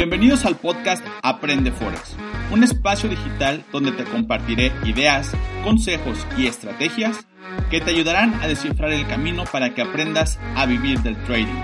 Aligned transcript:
Bienvenidos 0.00 0.46
al 0.46 0.56
podcast 0.56 1.06
Aprende 1.22 1.72
Forex, 1.72 2.16
un 2.50 2.64
espacio 2.64 3.06
digital 3.06 3.66
donde 3.70 3.92
te 3.92 4.04
compartiré 4.04 4.72
ideas, 4.86 5.30
consejos 5.62 6.26
y 6.38 6.46
estrategias 6.46 7.26
que 7.70 7.82
te 7.82 7.90
ayudarán 7.90 8.32
a 8.40 8.48
descifrar 8.48 8.92
el 8.92 9.06
camino 9.06 9.44
para 9.52 9.74
que 9.74 9.82
aprendas 9.82 10.38
a 10.56 10.64
vivir 10.64 11.00
del 11.00 11.22
trading. 11.24 11.60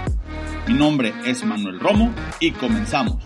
Mi 0.69 0.75
nombre 0.75 1.15
es 1.25 1.45
Manuel 1.45 1.81
Romo 1.81 2.15
y 2.39 2.51
comenzamos. 2.51 3.25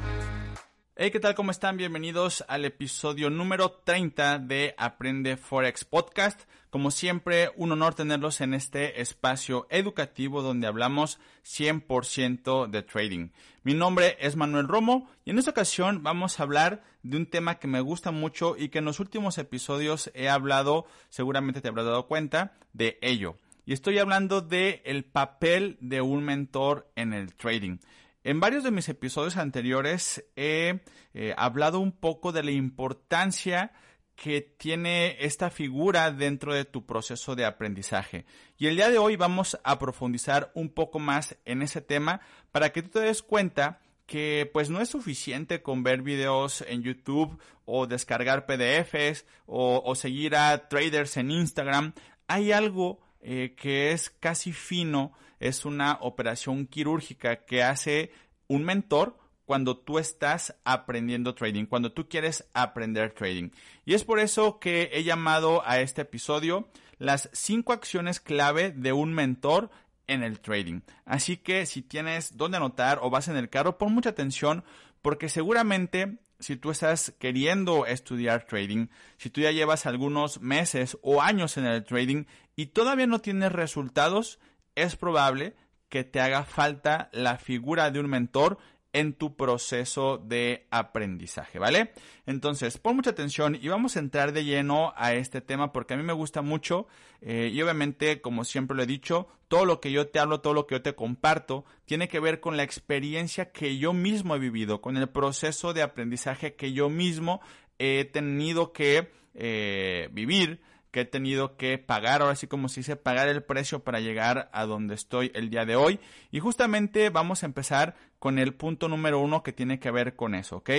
Hey, 0.95 1.11
¿qué 1.11 1.18
tal? 1.18 1.34
¿Cómo 1.34 1.50
están? 1.50 1.77
Bienvenidos 1.77 2.45
al 2.46 2.64
episodio 2.64 3.30
número 3.30 3.80
30 3.82 4.38
de 4.38 4.77
Aprende 4.79 5.36
Forex 5.36 5.84
Podcast. 5.84 6.42
Como 6.71 6.93
siempre, 6.93 7.50
un 7.57 7.73
honor 7.73 7.96
tenerlos 7.96 8.41
en 8.41 8.55
este 8.55 9.00
espacio 9.00 9.66
educativo 9.70 10.41
donde 10.41 10.69
hablamos 10.69 11.19
100% 11.45 12.69
de 12.69 12.82
trading. 12.84 13.30
Mi 13.64 13.75
nombre 13.75 14.16
es 14.20 14.37
Manuel 14.37 14.69
Romo 14.69 15.10
y 15.24 15.30
en 15.30 15.41
esta 15.41 15.51
ocasión 15.51 16.05
vamos 16.05 16.38
a 16.38 16.45
hablar 16.45 16.84
de 17.02 17.16
un 17.16 17.27
tema 17.27 17.56
que 17.56 17.66
me 17.66 17.80
gusta 17.80 18.12
mucho 18.12 18.56
y 18.56 18.69
que 18.69 18.79
en 18.79 18.84
los 18.84 19.01
últimos 19.01 19.37
episodios 19.38 20.12
he 20.15 20.29
hablado, 20.29 20.87
seguramente 21.09 21.60
te 21.60 21.66
habrás 21.66 21.87
dado 21.87 22.06
cuenta 22.06 22.52
de 22.73 23.01
ello. 23.02 23.34
Y 23.66 23.73
estoy 23.73 23.98
hablando 23.98 24.41
de 24.41 24.80
el 24.84 25.05
papel 25.05 25.77
de 25.80 26.02
un 26.02 26.23
mentor 26.23 26.88
en 26.95 27.12
el 27.12 27.34
trading. 27.34 27.79
En 28.23 28.38
varios 28.38 28.62
de 28.62 28.71
mis 28.71 28.88
episodios 28.88 29.37
anteriores 29.38 30.24
he 30.37 30.82
eh, 31.15 31.34
hablado 31.37 31.80
un 31.80 31.91
poco 31.91 32.30
de 32.30 32.45
la 32.45 32.52
importancia 32.52 33.73
que 34.20 34.42
tiene 34.42 35.16
esta 35.20 35.48
figura 35.48 36.10
dentro 36.10 36.52
de 36.52 36.66
tu 36.66 36.84
proceso 36.84 37.34
de 37.37 37.47
aprendizaje. 37.47 38.27
Y 38.59 38.66
el 38.66 38.77
día 38.77 38.91
de 38.91 38.98
hoy 38.98 39.16
vamos 39.16 39.59
a 39.65 39.79
profundizar 39.79 40.52
un 40.55 40.69
poco 40.69 40.98
más 40.98 41.38
en 41.46 41.62
ese 41.62 41.80
tema 41.80 42.20
para 42.52 42.70
que 42.70 42.83
tú 42.83 42.91
te 42.91 43.01
des 43.01 43.23
cuenta 43.23 43.80
que 44.05 44.51
pues 44.52 44.69
no 44.69 44.83
es 44.83 44.91
suficiente 44.91 45.62
con 45.62 45.83
ver 45.83 46.02
videos 46.02 46.63
en 46.68 46.82
YouTube 46.82 47.41
o 47.65 47.87
descargar 47.87 48.45
PDFs 48.45 49.24
o, 49.46 49.95
seguir 49.95 50.37
a 50.37 50.68
traders 50.68 51.16
en 51.16 51.30
Instagram. 51.30 51.95
Hay 52.29 52.52
algo 52.52 53.01
eh, 53.23 53.54
que 53.57 53.93
es 53.93 54.10
casi 54.10 54.52
fino 54.52 55.15
es 55.38 55.65
una 55.65 55.96
operación 56.02 56.66
quirúrgica 56.66 57.46
que 57.46 57.63
hace 57.63 58.13
un 58.48 58.65
mentor 58.65 59.16
cuando 59.51 59.76
tú 59.76 59.98
estás 59.98 60.54
aprendiendo 60.62 61.34
trading, 61.34 61.66
cuando 61.66 61.90
tú 61.90 62.09
quieres 62.09 62.48
aprender 62.54 63.10
trading. 63.10 63.51
Y 63.84 63.95
es 63.95 64.04
por 64.04 64.20
eso 64.20 64.60
que 64.60 64.91
he 64.92 65.03
llamado 65.03 65.66
a 65.66 65.81
este 65.81 66.03
episodio 66.03 66.69
las 66.98 67.28
cinco 67.32 67.72
acciones 67.72 68.20
clave 68.20 68.70
de 68.70 68.92
un 68.92 69.12
mentor 69.12 69.69
en 70.06 70.22
el 70.22 70.38
trading. 70.38 70.82
Así 71.04 71.37
que 71.37 71.66
si 71.66 71.82
tienes 71.82 72.37
dónde 72.37 72.59
anotar 72.59 73.00
o 73.03 73.10
vas 73.10 73.26
en 73.26 73.37
el 73.37 73.50
carro, 73.50 73.76
pon 73.76 73.92
mucha 73.92 74.10
atención 74.10 74.62
porque 75.03 75.28
seguramente 75.28 76.20
si 76.38 76.54
tú 76.54 76.70
estás 76.70 77.12
queriendo 77.19 77.87
estudiar 77.87 78.47
trading, 78.47 78.87
si 79.16 79.31
tú 79.31 79.41
ya 79.41 79.50
llevas 79.50 79.84
algunos 79.84 80.41
meses 80.41 80.97
o 81.03 81.22
años 81.22 81.56
en 81.56 81.64
el 81.64 81.82
trading 81.82 82.26
y 82.54 82.66
todavía 82.66 83.09
no 83.09 83.19
tienes 83.19 83.50
resultados, 83.50 84.38
es 84.76 84.94
probable 84.94 85.56
que 85.88 86.04
te 86.04 86.20
haga 86.20 86.44
falta 86.44 87.10
la 87.12 87.37
figura 87.37 87.91
de 87.91 87.98
un 87.98 88.06
mentor 88.06 88.60
en 88.93 89.12
tu 89.12 89.37
proceso 89.37 90.19
de 90.19 90.66
aprendizaje, 90.71 91.59
¿vale? 91.59 91.93
Entonces, 92.27 92.78
pon 92.78 92.97
mucha 92.97 93.10
atención 93.10 93.56
y 93.60 93.69
vamos 93.69 93.97
a 93.97 94.00
entrar 94.00 94.32
de 94.32 94.44
lleno 94.44 94.93
a 94.97 95.15
este 95.15 95.41
tema 95.41 95.72
porque 95.72 95.94
a 95.94 95.97
mí 95.97 96.03
me 96.03 96.12
gusta 96.12 96.43
mucho 96.43 96.87
eh, 97.21 97.50
y 97.53 97.62
obviamente, 97.62 98.21
como 98.21 98.44
siempre 98.44 98.77
lo 98.77 98.82
he 98.82 98.87
dicho, 98.87 99.28
todo 99.49 99.65
lo 99.65 99.81
que 99.81 99.93
yo 99.93 100.09
te 100.09 100.19
hablo, 100.19 100.41
todo 100.41 100.55
lo 100.55 100.66
que 100.66 100.77
yo 100.77 100.82
te 100.82 100.94
comparto, 100.94 101.65
tiene 101.84 102.09
que 102.09 102.21
ver 102.21 102.41
con 102.41 102.56
la 102.56 102.62
experiencia 102.62 103.53
que 103.53 103.78
yo 103.78 103.93
mismo 103.93 104.34
he 104.34 104.38
vivido, 104.38 104.81
con 104.81 104.97
el 104.97 105.09
proceso 105.09 105.72
de 105.72 105.82
aprendizaje 105.82 106.54
que 106.54 106.72
yo 106.72 106.88
mismo 106.88 107.41
he 107.78 108.04
tenido 108.04 108.72
que 108.72 109.10
eh, 109.34 110.09
vivir 110.12 110.60
que 110.90 111.02
he 111.02 111.04
tenido 111.04 111.56
que 111.56 111.78
pagar, 111.78 112.22
ahora 112.22 112.34
sí 112.34 112.46
como 112.46 112.68
se 112.68 112.80
dice, 112.80 112.96
pagar 112.96 113.28
el 113.28 113.42
precio 113.42 113.84
para 113.84 114.00
llegar 114.00 114.50
a 114.52 114.66
donde 114.66 114.94
estoy 114.94 115.30
el 115.34 115.50
día 115.50 115.64
de 115.64 115.76
hoy. 115.76 116.00
Y 116.30 116.40
justamente 116.40 117.10
vamos 117.10 117.42
a 117.42 117.46
empezar 117.46 117.96
con 118.18 118.38
el 118.38 118.54
punto 118.54 118.88
número 118.88 119.20
uno 119.20 119.42
que 119.42 119.52
tiene 119.52 119.78
que 119.78 119.90
ver 119.90 120.16
con 120.16 120.34
eso, 120.34 120.58
¿ok? 120.58 120.70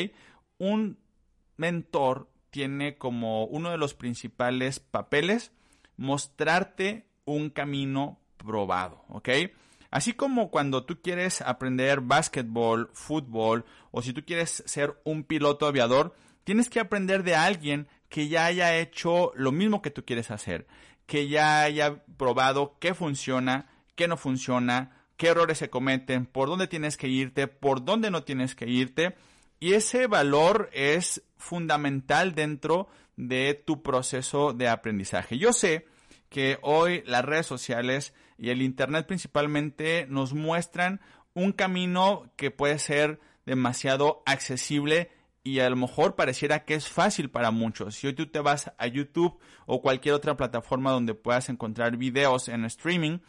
Un 0.57 0.99
mentor 1.57 2.29
tiene 2.49 2.97
como 2.97 3.45
uno 3.45 3.71
de 3.71 3.77
los 3.77 3.93
principales 3.93 4.79
papeles 4.79 5.51
mostrarte 5.97 7.07
un 7.25 7.49
camino 7.49 8.19
probado, 8.37 9.05
¿ok? 9.09 9.29
Así 9.91 10.13
como 10.13 10.51
cuando 10.51 10.85
tú 10.85 11.01
quieres 11.01 11.41
aprender 11.41 12.01
básquetbol, 12.01 12.89
fútbol 12.93 13.65
o 13.91 14.01
si 14.01 14.13
tú 14.13 14.23
quieres 14.25 14.63
ser 14.65 14.99
un 15.03 15.23
piloto 15.23 15.67
aviador, 15.67 16.15
tienes 16.43 16.69
que 16.69 16.79
aprender 16.79 17.23
de 17.23 17.35
alguien 17.35 17.87
que 18.11 18.27
ya 18.27 18.45
haya 18.45 18.77
hecho 18.77 19.31
lo 19.35 19.53
mismo 19.53 19.81
que 19.81 19.89
tú 19.89 20.03
quieres 20.03 20.31
hacer, 20.31 20.67
que 21.07 21.29
ya 21.29 21.63
haya 21.63 22.03
probado 22.17 22.77
qué 22.79 22.93
funciona, 22.93 23.71
qué 23.95 24.09
no 24.09 24.17
funciona, 24.17 24.91
qué 25.15 25.29
errores 25.29 25.59
se 25.59 25.69
cometen, 25.69 26.25
por 26.25 26.49
dónde 26.49 26.67
tienes 26.67 26.97
que 26.97 27.07
irte, 27.07 27.47
por 27.47 27.85
dónde 27.85 28.11
no 28.11 28.23
tienes 28.23 28.53
que 28.53 28.67
irte. 28.67 29.15
Y 29.61 29.73
ese 29.73 30.07
valor 30.07 30.69
es 30.73 31.23
fundamental 31.37 32.35
dentro 32.35 32.89
de 33.15 33.53
tu 33.65 33.81
proceso 33.81 34.51
de 34.51 34.67
aprendizaje. 34.67 35.37
Yo 35.37 35.53
sé 35.53 35.87
que 36.27 36.59
hoy 36.63 37.03
las 37.05 37.23
redes 37.23 37.45
sociales 37.45 38.13
y 38.37 38.49
el 38.49 38.61
Internet 38.61 39.07
principalmente 39.07 40.05
nos 40.09 40.33
muestran 40.33 40.99
un 41.33 41.53
camino 41.53 42.29
que 42.35 42.51
puede 42.51 42.77
ser 42.77 43.21
demasiado 43.45 44.21
accesible 44.25 45.11
y 45.43 45.59
a 45.59 45.69
lo 45.69 45.75
mejor 45.75 46.15
pareciera 46.15 46.65
que 46.65 46.75
es 46.75 46.87
fácil 46.87 47.29
para 47.29 47.51
muchos. 47.51 47.95
Si 47.95 48.07
hoy 48.07 48.13
tú 48.13 48.27
te 48.27 48.39
vas 48.39 48.71
a 48.77 48.87
YouTube 48.87 49.39
o 49.65 49.81
cualquier 49.81 50.15
otra 50.15 50.37
plataforma 50.37 50.91
donde 50.91 51.13
puedas 51.13 51.49
encontrar 51.49 51.97
videos 51.97 52.47
en 52.47 52.65
streaming, 52.65 53.19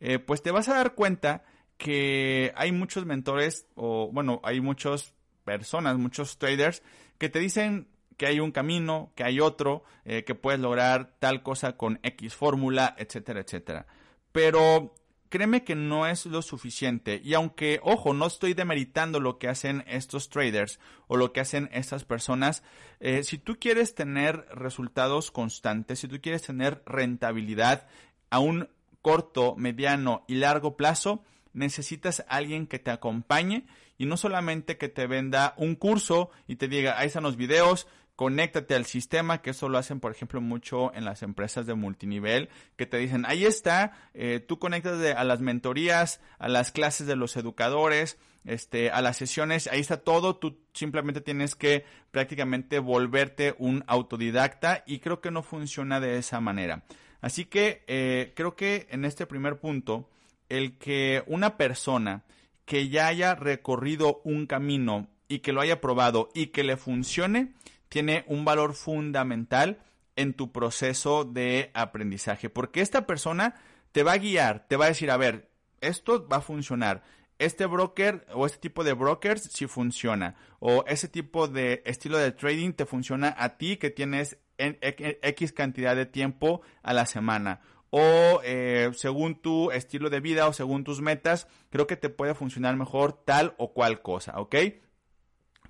eh, 0.00 0.18
pues 0.18 0.42
te 0.42 0.50
vas 0.50 0.68
a 0.68 0.74
dar 0.74 0.94
cuenta 0.94 1.44
que 1.78 2.52
hay 2.56 2.72
muchos 2.72 3.06
mentores 3.06 3.66
o 3.74 4.10
bueno, 4.12 4.40
hay 4.44 4.60
muchas 4.60 5.14
personas, 5.44 5.96
muchos 5.96 6.38
traders 6.38 6.82
que 7.18 7.28
te 7.28 7.38
dicen 7.38 7.88
que 8.16 8.26
hay 8.26 8.40
un 8.40 8.52
camino, 8.52 9.12
que 9.16 9.24
hay 9.24 9.40
otro, 9.40 9.82
eh, 10.04 10.24
que 10.24 10.34
puedes 10.34 10.60
lograr 10.60 11.16
tal 11.18 11.42
cosa 11.42 11.76
con 11.76 11.98
X 12.02 12.34
fórmula, 12.34 12.94
etcétera, 12.98 13.40
etcétera. 13.40 13.86
Pero 14.30 14.94
créeme 15.32 15.64
que 15.64 15.74
no 15.74 16.06
es 16.06 16.26
lo 16.26 16.42
suficiente. 16.42 17.22
Y 17.24 17.32
aunque, 17.32 17.80
ojo, 17.82 18.12
no 18.12 18.26
estoy 18.26 18.52
demeritando 18.52 19.18
lo 19.18 19.38
que 19.38 19.48
hacen 19.48 19.82
estos 19.86 20.28
traders 20.28 20.78
o 21.06 21.16
lo 21.16 21.32
que 21.32 21.40
hacen 21.40 21.70
estas 21.72 22.04
personas, 22.04 22.62
eh, 23.00 23.22
si 23.22 23.38
tú 23.38 23.56
quieres 23.58 23.94
tener 23.94 24.46
resultados 24.52 25.30
constantes, 25.30 26.00
si 26.00 26.08
tú 26.08 26.20
quieres 26.20 26.42
tener 26.42 26.82
rentabilidad 26.84 27.88
a 28.28 28.40
un 28.40 28.68
corto, 29.00 29.56
mediano 29.56 30.22
y 30.28 30.34
largo 30.34 30.76
plazo, 30.76 31.24
necesitas 31.54 32.20
a 32.20 32.36
alguien 32.36 32.66
que 32.66 32.78
te 32.78 32.90
acompañe 32.90 33.64
y 33.96 34.04
no 34.04 34.18
solamente 34.18 34.76
que 34.76 34.90
te 34.90 35.06
venda 35.06 35.54
un 35.56 35.76
curso 35.76 36.28
y 36.46 36.56
te 36.56 36.68
diga, 36.68 36.98
ahí 36.98 37.06
están 37.06 37.22
los 37.22 37.38
videos, 37.38 37.86
conéctate 38.16 38.74
al 38.74 38.86
sistema, 38.86 39.42
que 39.42 39.50
eso 39.50 39.68
lo 39.68 39.78
hacen, 39.78 40.00
por 40.00 40.12
ejemplo, 40.12 40.40
mucho 40.40 40.94
en 40.94 41.04
las 41.04 41.22
empresas 41.22 41.66
de 41.66 41.74
multinivel, 41.74 42.50
que 42.76 42.86
te 42.86 42.98
dicen, 42.98 43.24
ahí 43.26 43.44
está, 43.44 43.92
eh, 44.14 44.40
tú 44.46 44.58
conectas 44.58 45.00
a 45.16 45.24
las 45.24 45.40
mentorías, 45.40 46.20
a 46.38 46.48
las 46.48 46.72
clases 46.72 47.06
de 47.06 47.16
los 47.16 47.36
educadores, 47.36 48.18
este, 48.44 48.90
a 48.90 49.00
las 49.02 49.16
sesiones, 49.16 49.66
ahí 49.68 49.80
está 49.80 49.98
todo, 49.98 50.36
tú 50.36 50.58
simplemente 50.72 51.20
tienes 51.20 51.54
que 51.54 51.84
prácticamente 52.10 52.78
volverte 52.78 53.54
un 53.58 53.84
autodidacta 53.86 54.82
y 54.86 54.98
creo 54.98 55.20
que 55.20 55.30
no 55.30 55.42
funciona 55.42 56.00
de 56.00 56.18
esa 56.18 56.40
manera. 56.40 56.84
Así 57.20 57.44
que 57.44 57.84
eh, 57.86 58.32
creo 58.34 58.56
que 58.56 58.88
en 58.90 59.04
este 59.04 59.26
primer 59.26 59.60
punto, 59.60 60.10
el 60.48 60.76
que 60.76 61.22
una 61.26 61.56
persona 61.56 62.24
que 62.64 62.88
ya 62.88 63.06
haya 63.06 63.34
recorrido 63.34 64.20
un 64.24 64.46
camino 64.46 65.08
y 65.28 65.38
que 65.38 65.52
lo 65.52 65.60
haya 65.60 65.80
probado 65.80 66.30
y 66.34 66.48
que 66.48 66.64
le 66.64 66.76
funcione, 66.76 67.54
tiene 67.92 68.24
un 68.26 68.46
valor 68.46 68.72
fundamental 68.72 69.82
en 70.16 70.32
tu 70.32 70.50
proceso 70.50 71.24
de 71.24 71.70
aprendizaje, 71.74 72.48
porque 72.48 72.80
esta 72.80 73.06
persona 73.06 73.54
te 73.92 74.02
va 74.02 74.12
a 74.12 74.18
guiar, 74.18 74.66
te 74.66 74.76
va 74.76 74.86
a 74.86 74.88
decir, 74.88 75.10
a 75.10 75.18
ver, 75.18 75.50
esto 75.82 76.26
va 76.26 76.38
a 76.38 76.40
funcionar, 76.40 77.02
este 77.38 77.66
broker 77.66 78.26
o 78.32 78.46
este 78.46 78.60
tipo 78.60 78.82
de 78.82 78.94
brokers 78.94 79.42
sí 79.42 79.66
funciona, 79.66 80.36
o 80.58 80.86
ese 80.86 81.06
tipo 81.06 81.48
de 81.48 81.82
estilo 81.84 82.16
de 82.16 82.32
trading 82.32 82.72
te 82.72 82.86
funciona 82.86 83.36
a 83.38 83.58
ti 83.58 83.76
que 83.76 83.90
tienes 83.90 84.38
X 84.56 85.52
cantidad 85.52 85.94
de 85.94 86.06
tiempo 86.06 86.62
a 86.82 86.94
la 86.94 87.04
semana, 87.04 87.60
o 87.90 88.40
eh, 88.42 88.90
según 88.94 89.34
tu 89.34 89.70
estilo 89.70 90.08
de 90.08 90.20
vida 90.20 90.48
o 90.48 90.54
según 90.54 90.82
tus 90.82 91.02
metas, 91.02 91.46
creo 91.68 91.86
que 91.86 91.98
te 91.98 92.08
puede 92.08 92.32
funcionar 92.32 92.74
mejor 92.74 93.12
tal 93.12 93.54
o 93.58 93.74
cual 93.74 94.00
cosa, 94.00 94.40
¿ok? 94.40 94.56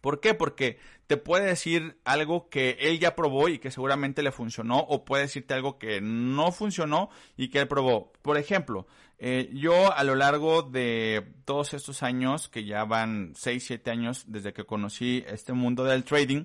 ¿Por 0.03 0.21
qué? 0.21 0.35
Porque 0.35 0.79
te 1.13 1.19
puede 1.19 1.45
decir 1.45 1.99
algo 2.07 2.49
que 2.49 2.79
él 2.81 2.99
ya 2.99 3.15
probó 3.15 3.51
y 3.51 3.59
que 3.59 3.71
seguramente 3.71 4.23
le 4.23 4.33
funcionó, 4.33 4.79
o 4.79 5.05
puede 5.05 5.25
decirte 5.25 5.53
algo 5.53 5.79
que 5.79 6.01
no 6.01 6.53
funcionó 6.53 7.11
y 7.37 7.49
que 7.49 7.59
él 7.59 7.69
probó. 7.69 8.15
Por 8.23 8.39
ejemplo, 8.39 8.87
eh, 9.19 9.51
yo 9.53 9.93
a 9.93 10.05
lo 10.05 10.15
largo 10.15 10.63
de 10.63 11.35
todos 11.45 11.75
estos 11.75 12.03
años, 12.03 12.49
que 12.49 12.65
ya 12.65 12.85
van 12.85 13.35
6, 13.37 13.63
7 13.63 13.91
años 13.91 14.25
desde 14.29 14.55
que 14.55 14.65
conocí 14.65 15.23
este 15.27 15.53
mundo 15.53 15.85
del 15.85 16.05
trading, 16.05 16.45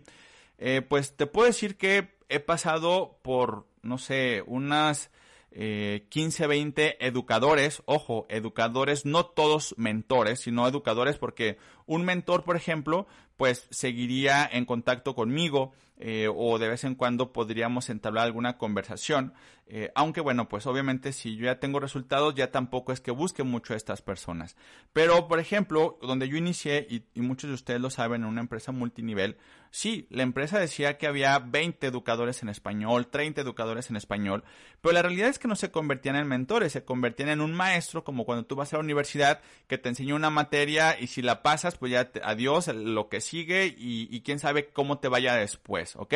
eh, 0.57 0.81
pues 0.81 1.15
te 1.15 1.27
puedo 1.27 1.47
decir 1.47 1.77
que 1.77 2.17
he 2.27 2.41
pasado 2.41 3.19
por, 3.21 3.67
no 3.83 3.97
sé, 3.97 4.43
unas 4.47 5.11
eh, 5.51 6.05
15, 6.09 6.47
20 6.47 7.05
educadores, 7.07 7.81
ojo, 7.85 8.25
educadores, 8.29 9.05
no 9.05 9.25
todos 9.25 9.73
mentores, 9.77 10.41
sino 10.41 10.67
educadores 10.67 11.17
porque 11.17 11.57
un 11.85 12.05
mentor, 12.05 12.43
por 12.43 12.55
ejemplo, 12.55 13.07
pues 13.37 13.67
seguiría 13.69 14.47
en 14.51 14.65
contacto 14.65 15.15
conmigo 15.15 15.73
eh, 15.99 16.29
o 16.33 16.59
de 16.59 16.69
vez 16.69 16.83
en 16.83 16.95
cuando 16.95 17.33
podríamos 17.33 17.89
entablar 17.89 18.25
alguna 18.25 18.57
conversación. 18.57 19.33
Eh, 19.69 19.91
aunque 19.95 20.21
bueno, 20.21 20.47
pues 20.47 20.65
obviamente 20.65 21.11
si 21.11 21.35
yo 21.35 21.45
ya 21.45 21.59
tengo 21.59 21.81
resultados, 21.81 22.33
ya 22.35 22.51
tampoco 22.51 22.93
es 22.93 23.01
que 23.01 23.11
busque 23.11 23.43
mucho 23.43 23.73
a 23.73 23.77
estas 23.77 24.01
personas. 24.01 24.55
Pero, 24.93 25.27
por 25.27 25.39
ejemplo, 25.39 25.97
donde 26.01 26.29
yo 26.29 26.37
inicié, 26.37 26.87
y, 26.89 27.19
muchos 27.19 27.49
de 27.49 27.55
ustedes 27.55 27.81
lo 27.81 27.89
saben, 27.89 28.21
en 28.21 28.29
una 28.29 28.39
empresa 28.39 28.71
multinivel, 28.71 29.37
sí, 29.69 30.07
la 30.09 30.23
empresa 30.23 30.57
decía 30.57 30.97
que 30.97 31.05
había 31.05 31.37
20 31.39 31.85
educadores 31.85 32.41
en 32.41 32.49
español, 32.49 33.07
30 33.07 33.41
educadores 33.41 33.89
en 33.89 33.97
español, 33.97 34.45
pero 34.81 34.93
la 34.93 35.01
realidad 35.01 35.29
es 35.29 35.39
que 35.39 35.49
no 35.49 35.55
se 35.55 35.69
convertían 35.69 36.15
en 36.15 36.27
mentores, 36.27 36.71
se 36.71 36.85
convertían 36.85 37.29
en 37.29 37.41
un 37.41 37.53
maestro, 37.53 38.03
como 38.05 38.25
cuando 38.25 38.45
tú 38.45 38.55
vas 38.55 38.71
a 38.73 38.77
la 38.77 38.83
universidad, 38.83 39.41
que 39.67 39.77
te 39.77 39.89
enseña 39.89 40.15
una 40.15 40.29
materia 40.29 40.97
y 40.99 41.07
si 41.07 41.21
la 41.21 41.43
pasas, 41.43 41.77
pues 41.77 41.91
ya 41.91 42.09
adiós, 42.23 42.67
lo 42.67 43.09
que 43.09 43.19
sigue 43.19 43.75
y, 43.77 44.21
quién 44.21 44.39
sabe 44.39 44.69
cómo 44.69 44.99
te 44.99 45.07
vaya 45.07 45.35
después, 45.35 45.86
¿ok? 45.95 46.13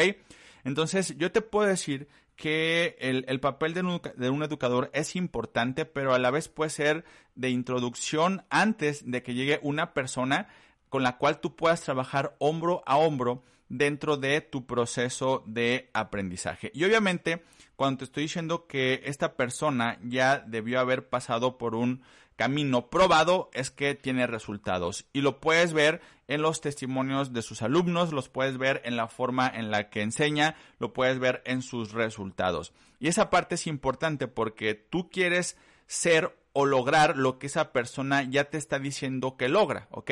Entonces 0.63 1.18
yo 1.18 1.31
te 1.31 1.41
puedo 1.41 1.68
decir 1.68 2.07
que 2.35 2.95
el, 3.00 3.39
papel 3.39 3.73
de 3.73 3.81
un, 3.81 4.01
de 4.15 4.29
un, 4.29 4.41
educador 4.41 4.89
es 4.94 5.15
importante, 5.15 5.85
pero 5.85 6.13
a 6.13 6.19
la 6.19 6.31
vez 6.31 6.47
puede 6.47 6.71
ser 6.71 7.06
de 7.35 7.50
introducción 7.50 8.44
antes 8.50 9.09
de 9.09 9.21
que 9.21 9.35
llegue 9.35 9.59
una 9.62 9.94
persona 9.94 10.47
con 10.89 11.03
la 11.03 11.18
cual 11.18 11.39
tú 11.39 11.56
puedas 11.56 11.81
trabajar 11.81 12.35
hombro 12.39 12.81
a 12.85 12.97
hombro 12.97 13.44
dentro 13.69 14.18
de 14.18 14.41
tu 14.41 14.65
proceso 14.65 15.44
de 15.45 15.89
aprendizaje. 15.94 16.71
Y 16.74 16.83
obviamente, 16.83 17.44
cuando 17.75 18.00
te 18.00 18.03
estoy 18.06 18.24
diciendo 18.24 18.67
que 18.67 19.01
esta 19.06 19.35
persona 19.35 19.97
ya 20.03 20.39
debió 20.39 20.79
haber 20.79 21.07
pasado 21.07 21.57
por 21.57 21.75
un 21.75 22.01
camino 22.35 22.89
probado 22.89 23.50
es 23.53 23.71
que 23.71 23.95
tiene 23.95 24.25
resultados 24.25 25.06
y 25.13 25.21
lo 25.21 25.39
puedes 25.39 25.74
ver 25.74 26.01
en 26.31 26.41
los 26.41 26.61
testimonios 26.61 27.33
de 27.33 27.41
sus 27.41 27.61
alumnos, 27.61 28.13
los 28.13 28.29
puedes 28.29 28.57
ver 28.57 28.81
en 28.85 28.95
la 28.95 29.09
forma 29.09 29.51
en 29.53 29.69
la 29.69 29.89
que 29.89 30.01
enseña, 30.01 30.55
lo 30.79 30.93
puedes 30.93 31.19
ver 31.19 31.41
en 31.45 31.61
sus 31.61 31.91
resultados. 31.91 32.71
Y 33.01 33.09
esa 33.09 33.29
parte 33.29 33.55
es 33.55 33.67
importante 33.67 34.29
porque 34.29 34.73
tú 34.73 35.09
quieres 35.09 35.57
ser 35.87 36.33
o 36.53 36.65
lograr 36.65 37.17
lo 37.17 37.37
que 37.37 37.47
esa 37.47 37.73
persona 37.73 38.23
ya 38.23 38.45
te 38.45 38.57
está 38.57 38.79
diciendo 38.79 39.35
que 39.35 39.49
logra, 39.49 39.87
¿ok? 39.91 40.11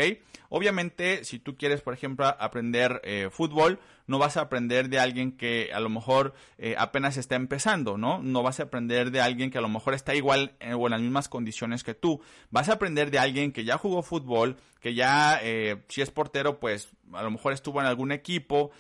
Obviamente, 0.50 1.24
si 1.24 1.40
tú 1.40 1.56
quieres, 1.56 1.82
por 1.82 1.94
ejemplo, 1.94 2.26
aprender 2.28 3.00
eh, 3.06 3.30
fútbol, 3.32 3.80
no 4.10 4.18
vas 4.18 4.38
a 4.38 4.42
aprender 4.42 4.90
de 4.90 5.00
alguien 5.00 5.32
que 5.32 5.70
a 5.72 5.80
lo 5.80 5.88
mejor 5.88 6.34
eh, 6.58 6.74
apenas 6.80 7.16
está 7.16 7.36
empezando, 7.36 7.96
¿no? 7.96 8.24
No 8.24 8.42
vas 8.42 8.60
a 8.60 8.64
aprender 8.64 9.12
de 9.12 9.22
alguien 9.22 9.52
que 9.52 9.60
a 9.60 9.62
lo 9.62 9.70
mejor 9.70 9.94
está 9.94 10.16
igual 10.16 10.56
eh, 10.60 10.74
o 10.74 10.88
en 10.88 10.92
las 10.92 11.02
mismas 11.02 11.30
condiciones 11.30 11.84
que 11.84 11.94
tú. 11.94 12.20
Vas 12.50 12.70
a 12.70 12.74
aprender 12.74 13.12
de 13.12 13.20
alguien 13.20 13.52
que 13.52 13.66
ya 13.66 13.78
jugó 13.78 14.02
fútbol, 14.02 14.58
que 14.80 14.96
ya, 14.96 15.40
si 15.90 16.02
es 16.02 16.10
portero, 16.10 16.60
pues 16.60 16.90
a 17.14 17.22
lo 17.22 17.30
mejor 17.30 17.54
estuvo 17.54 17.82
en 17.82 17.86
algún 17.86 18.12
equipo 18.12 18.72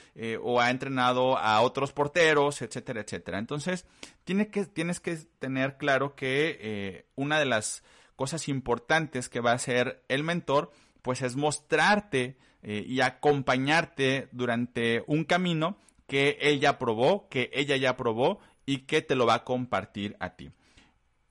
o 0.41 0.61
ha 0.61 0.71
entrenado 0.71 1.37
a 1.37 1.59
otros 1.59 1.91
porteros, 1.91 2.61
etcétera, 2.61 3.01
etcétera. 3.01 3.37
Entonces, 3.37 3.85
que, 4.25 4.65
tienes 4.65 5.01
que 5.01 5.17
tener 5.39 5.77
claro 5.77 6.15
que 6.15 7.05
una 7.15 7.37
de 7.37 7.45
las 7.45 7.83
cosas 8.15 8.47
importantes 8.47 9.27
que 9.27 9.41
va 9.41 9.51
a 9.51 9.55
hacer 9.55 10.03
el 10.07 10.23
mentor, 10.23 10.71
pues 11.01 11.21
es 11.21 11.35
mostrarte 11.35 12.37
eh, 12.61 12.83
y 12.85 13.01
acompañarte 13.01 14.27
durante 14.31 15.03
un 15.07 15.23
camino 15.23 15.77
que 16.07 16.37
él 16.41 16.59
ya 16.59 16.77
probó, 16.77 17.29
que 17.29 17.49
ella 17.53 17.77
ya 17.77 17.95
probó 17.95 18.39
y 18.65 18.79
que 18.79 19.01
te 19.01 19.15
lo 19.15 19.25
va 19.25 19.35
a 19.35 19.43
compartir 19.43 20.17
a 20.19 20.35
ti. 20.35 20.51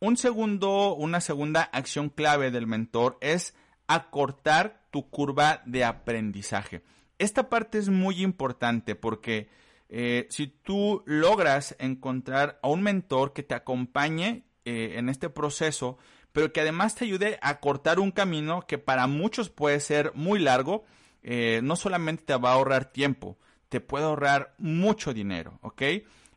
Un 0.00 0.16
segundo, 0.16 0.94
una 0.94 1.20
segunda 1.20 1.62
acción 1.62 2.08
clave 2.08 2.50
del 2.50 2.66
mentor 2.66 3.18
es 3.20 3.54
acortar 3.88 4.86
tu 4.90 5.10
curva 5.10 5.62
de 5.66 5.84
aprendizaje. 5.84 6.82
Esta 7.18 7.48
parte 7.48 7.78
es 7.78 7.88
muy 7.88 8.22
importante 8.22 8.94
porque 8.94 9.48
eh, 9.88 10.26
si 10.30 10.46
tú 10.46 11.02
logras 11.06 11.74
encontrar 11.78 12.60
a 12.62 12.68
un 12.68 12.82
mentor 12.82 13.32
que 13.32 13.42
te 13.42 13.54
acompañe 13.54 14.44
eh, 14.64 14.94
en 14.96 15.08
este 15.08 15.30
proceso, 15.30 15.98
pero 16.32 16.52
que 16.52 16.60
además 16.60 16.94
te 16.94 17.06
ayude 17.06 17.38
a 17.42 17.58
cortar 17.58 17.98
un 17.98 18.12
camino 18.12 18.62
que 18.66 18.78
para 18.78 19.06
muchos 19.06 19.50
puede 19.50 19.80
ser 19.80 20.12
muy 20.14 20.38
largo, 20.38 20.84
eh, 21.22 21.60
no 21.62 21.76
solamente 21.76 22.24
te 22.24 22.36
va 22.36 22.50
a 22.50 22.54
ahorrar 22.54 22.92
tiempo, 22.92 23.38
te 23.68 23.80
puede 23.80 24.04
ahorrar 24.04 24.54
mucho 24.58 25.12
dinero, 25.12 25.58
¿ok? 25.62 25.82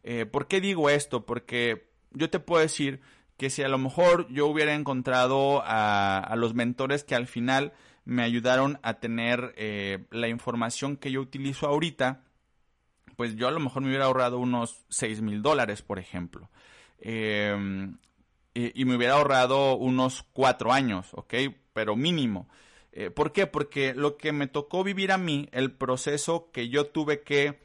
Eh, 0.04 0.26
¿Por 0.26 0.48
qué 0.48 0.62
digo 0.62 0.90
esto? 0.90 1.26
Porque 1.26 1.90
yo 2.12 2.30
te 2.30 2.40
puedo 2.40 2.62
decir 2.62 3.02
que 3.38 3.50
si 3.50 3.64
a 3.64 3.70
lo 3.70 3.78
mejor 3.78 4.28
yo 4.30 4.48
hubiera 4.48 4.74
encontrado 4.74 5.62
a, 5.66 6.34
los 6.36 6.54
mentores 6.54 7.04
que 7.04 7.16
al 7.16 7.28
final 7.28 7.74
me 8.06 8.24
ayudaron 8.24 8.80
a 8.84 8.96
tener 9.00 9.56
la 10.12 10.28
información 10.28 10.98
que 10.98 11.12
yo 11.12 11.22
utilizo 11.22 11.68
ahorita, 11.68 12.24
pues 13.16 13.36
yo 13.36 13.48
a 13.48 13.52
lo 13.52 13.60
mejor 13.60 13.82
me 13.82 13.90
hubiera 13.90 14.06
ahorrado 14.06 14.38
unos 14.38 14.86
6 14.90 15.22
mil 15.22 15.42
dólares, 15.42 15.82
por 15.82 15.98
ejemplo 15.98 16.50
y, 18.54 18.86
me 18.86 18.96
hubiera 18.96 19.16
ahorrado 19.16 19.76
unos 19.78 20.26
cuatro 20.34 20.72
años, 20.72 21.08
¿ok? 21.14 21.34
Pero 21.74 21.96
mínimo. 21.96 22.48
Eh, 22.92 23.10
¿Por 23.10 23.32
qué? 23.32 23.48
Porque 23.48 23.94
lo 23.94 24.18
que 24.18 24.32
me 24.32 24.48
tocó 24.48 24.84
vivir 24.84 25.12
a 25.12 25.18
mí, 25.18 25.48
el 25.52 25.72
proceso 25.72 26.52
que 26.52 26.70
yo 26.70 26.88
tuve 26.88 27.22
que 27.22 27.60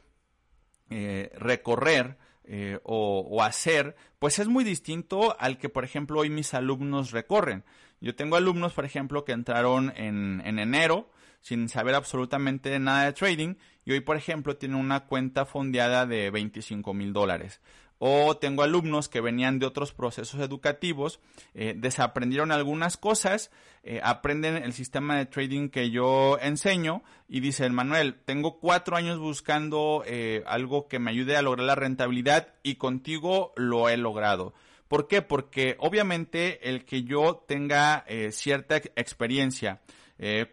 eh, 0.89 1.31
recorrer 1.37 2.17
eh, 2.45 2.79
o, 2.83 3.43
hacer, 3.43 3.95
pues 4.19 4.39
es 4.39 4.47
muy 4.47 4.63
distinto 4.63 5.35
al 5.39 5.57
que, 5.57 5.69
por 5.69 5.83
ejemplo, 5.83 6.21
hoy 6.21 6.29
mis 6.29 6.53
alumnos 6.53 7.11
recorren. 7.11 7.65
Yo 7.99 8.15
tengo 8.15 8.37
alumnos, 8.37 8.73
por 8.73 8.85
ejemplo, 8.85 9.25
que 9.25 9.33
entraron 9.33 9.91
en, 9.97 10.41
en 10.45 10.59
enero 10.59 11.09
sin 11.41 11.69
saber 11.69 11.95
absolutamente 11.95 12.77
nada 12.79 13.05
de 13.05 13.13
trading 13.13 13.55
y 13.85 13.91
hoy, 13.91 14.01
por 14.01 14.17
ejemplo, 14.17 14.57
tienen 14.57 14.77
una 14.77 15.05
cuenta 15.05 15.45
fondeada 15.45 16.05
de 16.05 16.29
25 16.29 16.93
mil 16.93 17.13
dólares. 17.13 17.61
O 17.99 18.37
tengo 18.37 18.61
alumnos 18.61 19.09
que 19.09 19.21
venían 19.21 19.57
de 19.57 19.65
otros 19.65 19.91
procesos 19.93 20.39
educativos, 20.39 21.19
eh, 21.55 21.73
desaprendieron 21.75 22.51
algunas 22.51 22.95
cosas, 22.95 23.49
eh, 23.83 23.99
aprenden 24.03 24.57
el 24.57 24.73
sistema 24.73 25.17
de 25.17 25.25
trading 25.25 25.69
que 25.69 25.89
yo 25.89 26.37
enseño 26.39 27.03
y 27.27 27.39
dicen, 27.39 27.73
Manuel, 27.73 28.15
tengo 28.25 28.59
cuatro 28.59 28.95
años 28.95 29.17
buscando 29.17 30.03
eh, 30.05 30.43
algo 30.45 30.87
que 30.87 30.99
me 30.99 31.11
ayude 31.11 31.37
a 31.37 31.41
lograr 31.41 31.65
la 31.65 31.75
rentabilidad 31.75 32.53
y 32.61 32.75
contigo 32.75 33.53
lo 33.55 33.89
he 33.89 33.97
logrado. 33.97 34.53
¿Por 34.87 35.07
qué? 35.07 35.21
Porque 35.21 35.75
obviamente 35.79 36.69
el 36.69 36.85
que 36.85 37.03
yo 37.03 37.43
tenga 37.47 38.05
cierta 38.31 38.77
experiencia 38.77 39.81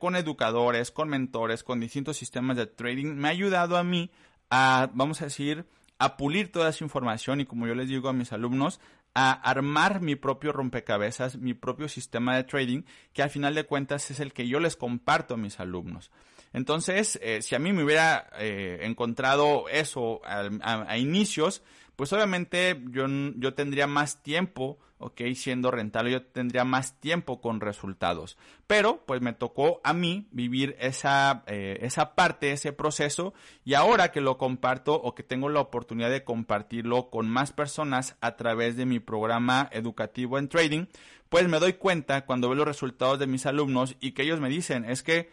con 0.00 0.16
educadores, 0.16 0.90
con 0.90 1.08
mentores, 1.08 1.62
con 1.62 1.78
distintos 1.78 2.16
sistemas 2.16 2.56
de 2.56 2.66
trading, 2.66 3.14
me 3.14 3.28
ha 3.28 3.30
ayudado 3.30 3.76
a 3.76 3.84
mí 3.84 4.10
a, 4.50 4.90
vamos 4.92 5.22
a 5.22 5.26
decir, 5.26 5.66
a 5.98 6.16
pulir 6.16 6.50
toda 6.52 6.70
esa 6.70 6.84
información 6.84 7.40
y 7.40 7.46
como 7.46 7.66
yo 7.66 7.74
les 7.74 7.88
digo 7.88 8.08
a 8.08 8.12
mis 8.12 8.32
alumnos, 8.32 8.80
a 9.14 9.32
armar 9.32 10.00
mi 10.00 10.16
propio 10.16 10.52
rompecabezas, 10.52 11.36
mi 11.36 11.54
propio 11.54 11.88
sistema 11.88 12.36
de 12.36 12.44
trading, 12.44 12.82
que 13.12 13.22
al 13.22 13.30
final 13.30 13.54
de 13.54 13.64
cuentas 13.64 14.10
es 14.10 14.20
el 14.20 14.32
que 14.32 14.48
yo 14.48 14.58
les 14.58 14.76
comparto 14.76 15.34
a 15.34 15.38
mis 15.38 15.60
alumnos. 15.60 16.10
Entonces, 16.54 17.18
eh, 17.20 17.42
si 17.42 17.56
a 17.56 17.58
mí 17.58 17.72
me 17.72 17.82
hubiera 17.82 18.30
eh, 18.38 18.78
encontrado 18.82 19.68
eso 19.68 20.20
a, 20.24 20.96
inicios, 20.96 21.62
pues 21.96 22.12
obviamente 22.12 22.80
yo, 22.90 23.06
yo 23.36 23.54
tendría 23.54 23.88
más 23.88 24.22
tiempo, 24.22 24.78
ok, 24.98 25.20
siendo 25.34 25.72
rentable, 25.72 26.12
yo 26.12 26.22
tendría 26.22 26.64
más 26.64 27.00
tiempo 27.00 27.40
con 27.40 27.60
resultados. 27.60 28.38
Pero, 28.68 29.04
pues 29.04 29.20
me 29.20 29.32
tocó 29.32 29.80
a 29.82 29.92
mí 29.94 30.28
vivir 30.30 30.76
esa, 30.78 31.42
eh, 31.48 31.78
esa 31.82 32.14
parte, 32.14 32.52
ese 32.52 32.72
proceso, 32.72 33.34
y 33.64 33.74
ahora 33.74 34.12
que 34.12 34.20
lo 34.20 34.38
comparto 34.38 34.94
o 34.94 35.12
que 35.12 35.24
tengo 35.24 35.48
la 35.48 35.60
oportunidad 35.60 36.10
de 36.10 36.22
compartirlo 36.22 37.10
con 37.10 37.28
más 37.28 37.50
personas 37.50 38.16
a 38.20 38.36
través 38.36 38.76
de 38.76 38.86
mi 38.86 39.00
programa 39.00 39.68
educativo 39.72 40.38
en 40.38 40.48
trading, 40.48 40.86
pues 41.28 41.48
me 41.48 41.58
doy 41.58 41.72
cuenta 41.72 42.26
cuando 42.26 42.48
veo 42.48 42.58
los 42.58 42.68
resultados 42.68 43.18
de 43.18 43.26
mis 43.26 43.44
alumnos 43.44 43.96
y 43.98 44.12
que 44.12 44.22
ellos 44.22 44.38
me 44.38 44.48
dicen, 44.48 44.84
es 44.84 45.02
que, 45.02 45.32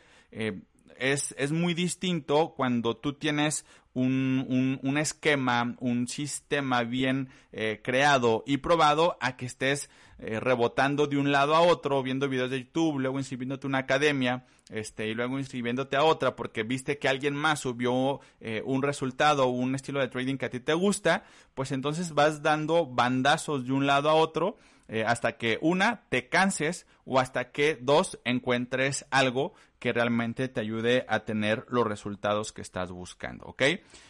es, 0.98 1.33
es 1.38 1.51
muy 1.51 1.74
distinto 1.74 2.53
cuando 2.55 2.95
tú 2.95 3.13
tienes 3.13 3.65
un, 3.93 4.79
un, 4.81 4.98
esquema, 4.98 5.75
un 5.79 6.07
sistema 6.07 6.83
bien 6.83 7.29
eh, 7.51 7.81
creado 7.83 8.43
y 8.45 8.57
probado 8.57 9.17
a 9.19 9.36
que 9.36 9.45
estés 9.45 9.89
eh, 10.19 10.39
rebotando 10.39 11.07
de 11.07 11.17
un 11.17 11.31
lado 11.31 11.55
a 11.55 11.62
otro, 11.62 12.01
viendo 12.03 12.29
videos 12.29 12.50
de 12.50 12.63
YouTube, 12.63 13.00
luego 13.00 13.17
inscribiéndote 13.17 13.67
a 13.67 13.69
una 13.69 13.79
academia, 13.79 14.45
este, 14.69 15.07
y 15.07 15.13
luego 15.13 15.38
inscribiéndote 15.39 15.98
a 15.98 16.03
otra 16.03 16.36
porque 16.36 16.63
viste 16.63 16.98
que 16.98 17.10
alguien 17.10 17.36
más 17.36 17.60
subió 17.60 18.21
eh, 18.39 18.62
un 18.65 18.81
resultado 18.81 19.45
o 19.45 19.50
un 19.50 19.75
estilo 19.75 20.00
de 20.00 20.07
trading 20.07 20.38
que 20.38 20.45
a 20.45 20.50
ti 20.50 20.60
te 20.60 20.74
gusta, 20.74 21.24
pues 21.53 21.71
entonces 21.71 22.13
vas 22.13 22.41
dando 22.41 22.86
bandazos 22.86 23.65
de 23.65 23.74
un 23.74 23.88
lado 23.88 24.10
a 24.10 24.13
otro 24.13 24.57
hasta 25.05 25.38
que 25.38 25.57
una, 25.62 26.03
te 26.10 26.27
canses 26.27 26.86
o 27.05 27.19
hasta 27.19 27.51
que 27.51 27.77
dos, 27.79 28.19
encuentres 28.25 29.05
algo 29.10 29.53
que 29.81 29.93
realmente 29.93 30.48
te 30.48 30.62
ayude 30.62 31.05
a 31.10 31.21
tener 31.21 31.65
los 31.69 31.88
resultados 31.88 32.51
que 32.51 32.62
estás 32.62 32.91
buscando, 32.91 33.45
¿ok? 33.45 33.63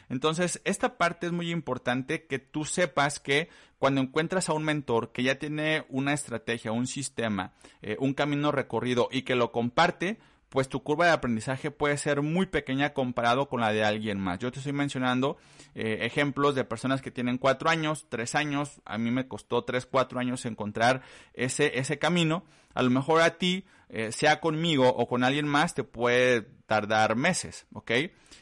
Entonces, 0.10 0.62
esta 0.66 0.98
parte 0.98 1.28
es 1.28 1.32
muy 1.32 1.50
importante 1.50 2.26
que 2.26 2.40
tú 2.40 2.66
sepas 2.66 3.22
que 3.22 3.48
cuando 3.80 4.02
encuentras 4.02 4.50
a 4.50 4.54
un 4.54 4.66
mentor 4.66 5.14
que 5.14 5.24
ya 5.24 5.40
tiene 5.40 5.86
una 5.88 6.14
estrategia, 6.14 6.74
un 6.74 6.88
sistema, 6.88 7.54
eh, 7.82 7.96
un 8.00 8.14
camino 8.14 8.52
recorrido 8.52 9.08
y 9.12 9.22
que 9.22 9.36
lo 9.36 9.54
comparte, 9.54 10.20
pues 10.51 10.67
tu 10.67 10.84
curva 10.84 11.05
de 11.05 11.13
aprendizaje 11.13 11.72
puede 11.72 11.98
ser 11.98 12.22
muy 12.22 12.46
pequeña 12.46 12.93
comparado 12.93 13.48
con 13.48 13.62
la 13.62 13.72
de 13.72 13.86
alguien 13.86 14.20
más. 14.20 14.38
Yo 14.39 14.51
te 14.51 14.60
estoy 14.60 14.74
mencionando 14.74 15.38
eh, 15.75 16.00
ejemplos 16.01 16.55
de 16.55 16.65
personas 16.65 17.01
que 17.01 17.10
tienen 17.10 17.38
cuatro 17.38 17.70
años, 17.70 18.08
tres 18.10 18.36
años, 18.36 18.81
a 18.84 18.98
mí 18.98 19.12
me 19.12 19.29
costó 19.29 19.63
tres, 19.63 19.86
cuatro 19.86 20.20
años 20.20 20.46
encontrar 20.46 21.03
ese, 21.34 21.79
ese 21.79 21.98
camino. 22.00 22.43
A 22.74 22.84
lo 22.84 22.90
mejor 22.90 23.22
a 23.22 23.38
ti 23.38 23.66
eh, 23.90 24.12
sea 24.12 24.40
conmigo 24.40 24.88
o 24.88 25.08
con 25.08 25.24
alguien 25.24 25.48
más, 25.48 25.75
te 25.75 25.84
puede 25.84 26.44
tardar 26.66 27.18
meses, 27.18 27.68
¿ok? 27.74 27.92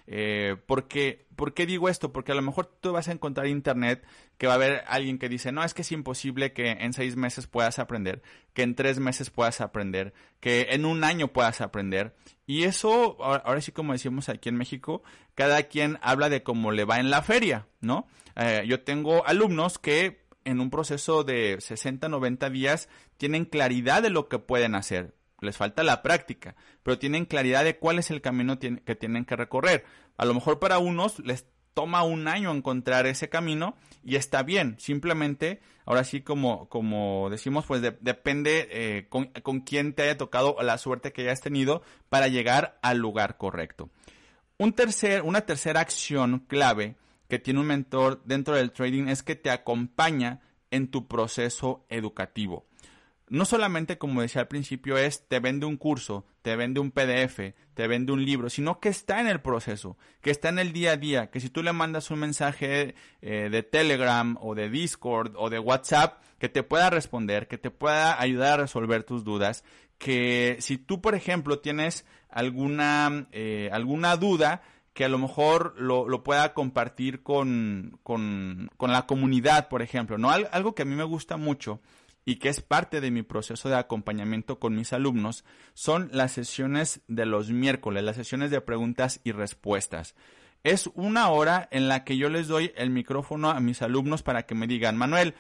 Eh, 0.06 0.56
porque, 0.68 1.26
¿Por 1.36 1.56
qué 1.56 1.66
digo 1.66 1.90
esto? 1.90 2.14
Porque 2.14 2.32
a 2.32 2.36
lo 2.36 2.44
mejor 2.44 2.68
tú 2.68 2.92
vas 2.92 3.08
a 3.08 3.12
encontrar 3.12 3.48
internet 3.48 4.04
que 4.38 4.46
va 4.46 4.54
a 4.54 4.56
haber 4.56 4.84
alguien 4.88 5.18
que 5.18 5.30
dice, 5.30 5.52
no, 5.52 5.64
es 5.64 5.74
que 5.74 5.82
es 5.82 5.92
imposible 5.92 6.54
que 6.54 6.72
en 6.72 6.94
seis 6.94 7.16
meses 7.16 7.48
puedas 7.48 7.80
aprender, 7.80 8.22
que 8.54 8.62
en 8.62 8.76
tres 8.76 9.00
meses 9.00 9.32
puedas 9.32 9.60
aprender, 9.62 10.14
que 10.40 10.68
en 10.70 10.86
un 10.86 11.04
año 11.04 11.30
puedas 11.30 11.62
aprender. 11.62 12.16
Y 12.46 12.64
eso, 12.64 13.18
ahora, 13.24 13.62
sí 13.62 13.72
como 13.72 13.94
decimos 13.94 14.30
aquí 14.30 14.50
en 14.50 14.58
México, 14.58 15.02
cada 15.34 15.64
quien 15.64 15.98
habla 16.02 16.30
de 16.30 16.44
cómo 16.44 16.72
le 16.72 16.86
va 16.86 17.00
en 17.00 17.10
la 17.10 17.24
feria, 17.24 17.68
¿no? 17.82 18.08
Eh, 18.36 18.64
yo 18.68 18.82
tengo 18.82 19.26
alumnos 19.26 19.80
que 19.80 20.19
en 20.50 20.60
un 20.60 20.70
proceso 20.70 21.24
de 21.24 21.58
60, 21.60 22.10
90 22.10 22.50
días 22.50 22.90
tienen 23.18 23.46
claridad 23.46 24.02
de 24.02 24.10
lo 24.10 24.28
que 24.28 24.40
pueden 24.40 24.76
hacer 24.76 25.14
les 25.42 25.58
falta 25.58 25.84
la 25.84 26.02
práctica, 26.02 26.56
pero 26.84 27.00
tienen 27.00 27.26
claridad 27.26 27.64
de 27.64 27.78
cuál 27.78 28.00
es 28.00 28.12
el 28.12 28.22
camino 28.22 28.60
que 28.60 28.96
tienen 28.96 29.26
que 29.26 29.36
recorrer. 29.36 29.86
A 30.18 30.26
lo 30.26 30.34
mejor 30.34 30.60
para 30.60 30.80
unos 30.80 31.20
les 31.20 31.46
toma 31.74 32.04
un 32.04 32.28
año 32.28 32.52
encontrar 32.52 33.08
ese 33.08 33.30
camino 33.30 33.76
y 34.04 34.16
está 34.16 34.44
bien. 34.44 34.76
Simplemente, 34.80 35.62
ahora 35.86 36.04
sí 36.04 36.22
como, 36.22 36.68
como 36.68 37.30
decimos, 37.30 37.66
pues 37.66 37.82
depende 37.82 38.68
eh, 38.72 39.08
con, 39.10 39.28
con 39.28 39.62
quién 39.62 39.94
te 39.94 40.04
haya 40.04 40.18
tocado 40.18 40.58
la 40.62 40.78
suerte 40.78 41.14
que 41.14 41.22
hayas 41.22 41.42
tenido 41.42 41.82
para 42.10 42.28
llegar 42.28 42.78
al 42.82 42.98
lugar 42.98 43.38
correcto. 43.38 43.90
Un 44.58 44.74
tercer, 44.74 45.22
una 45.22 45.42
tercera 45.42 45.80
acción 45.80 46.40
clave 46.48 46.96
que 47.30 47.40
tiene 47.40 47.62
un 47.62 47.68
mentor 47.68 48.22
dentro 48.26 48.56
del 48.56 48.72
trading 48.72 49.08
es 49.08 49.24
que 49.24 49.36
te 49.36 49.52
acompaña 49.52 50.42
en 50.72 50.90
tu 50.90 51.08
proceso 51.08 51.86
educativo. 51.88 52.66
No 53.30 53.46
solamente, 53.46 54.00
como 54.00 54.22
decía 54.22 54.42
al 54.42 54.48
principio, 54.48 54.98
es 54.98 55.28
te 55.28 55.40
vende 55.40 55.68
un 55.68 55.78
curso, 55.78 56.26
te 56.42 56.56
vende 56.56 56.80
un 56.80 56.90
PDF, 56.90 57.54
te 57.76 57.88
vende 57.88 58.12
un 58.12 58.26
libro, 58.26 58.50
sino 58.50 58.80
que 58.80 58.90
está 58.90 59.22
en 59.22 59.28
el 59.28 59.40
proceso, 59.40 59.98
que 60.22 60.32
está 60.32 60.50
en 60.50 60.58
el 60.58 60.74
día 60.74 60.94
a 60.94 60.98
día, 60.98 61.30
que 61.30 61.40
si 61.40 61.50
tú 61.50 61.62
le 61.62 61.72
mandas 61.72 62.10
un 62.10 62.20
mensaje 62.20 62.96
eh, 63.22 63.50
de 63.52 63.62
Telegram 63.62 64.36
o 64.42 64.56
de 64.56 64.70
Discord 64.72 65.36
o 65.36 65.52
de 65.52 65.60
WhatsApp, 65.60 66.24
que 66.40 66.50
te 66.50 66.64
pueda 66.64 66.90
responder, 66.90 67.48
que 67.48 67.60
te 67.60 67.70
pueda 67.70 68.20
ayudar 68.20 68.54
a 68.54 68.64
resolver 68.64 69.04
tus 69.04 69.24
dudas, 69.24 69.64
que 70.00 70.58
si 70.60 70.80
tú, 70.80 71.00
por 71.00 71.14
ejemplo, 71.14 71.60
tienes 71.60 72.06
alguna, 72.30 73.28
eh, 73.32 73.70
alguna 73.72 74.16
duda, 74.18 74.64
que 75.00 75.06
a 75.06 75.08
lo 75.08 75.18
mejor 75.18 75.76
lo, 75.78 76.24
pueda 76.26 76.54
compartir 76.54 77.24
con, 77.24 77.98
con, 78.04 78.70
con, 78.76 78.92
la 78.92 79.06
comunidad, 79.06 79.70
por 79.70 79.82
ejemplo, 79.82 80.18
¿no? 80.18 80.30
algo 80.30 80.76
que 80.76 80.82
a 80.82 80.86
mí 80.86 80.94
me 80.94 81.06
gusta 81.06 81.38
mucho 81.38 81.80
y 82.26 82.36
que 82.36 82.50
es 82.50 82.60
parte 82.60 83.00
de 83.00 83.10
mi 83.10 83.24
proceso 83.24 83.70
de 83.70 83.78
acompañamiento 83.78 84.60
con 84.60 84.76
mis 84.76 84.92
alumnos 84.92 85.46
son 85.74 86.10
las 86.12 86.34
sesiones 86.34 87.00
de 87.08 87.26
los 87.26 87.50
miércoles, 87.50 88.04
las 88.04 88.18
sesiones 88.18 88.52
de 88.52 88.60
preguntas 88.60 89.22
y 89.24 89.32
respuestas. 89.32 90.16
Es 90.66 90.90
una 90.96 91.30
hora 91.30 91.70
en 91.72 91.88
la 91.88 92.04
que 92.04 92.18
yo 92.18 92.28
les 92.28 92.50
doy 92.50 92.74
el 92.76 92.90
micrófono 92.90 93.52
a 93.52 93.62
mis 93.62 93.82
alumnos 93.82 94.22
para 94.22 94.46
que 94.46 94.54
me 94.54 94.68
digan, 94.68 94.98
Manuel, 94.98 95.34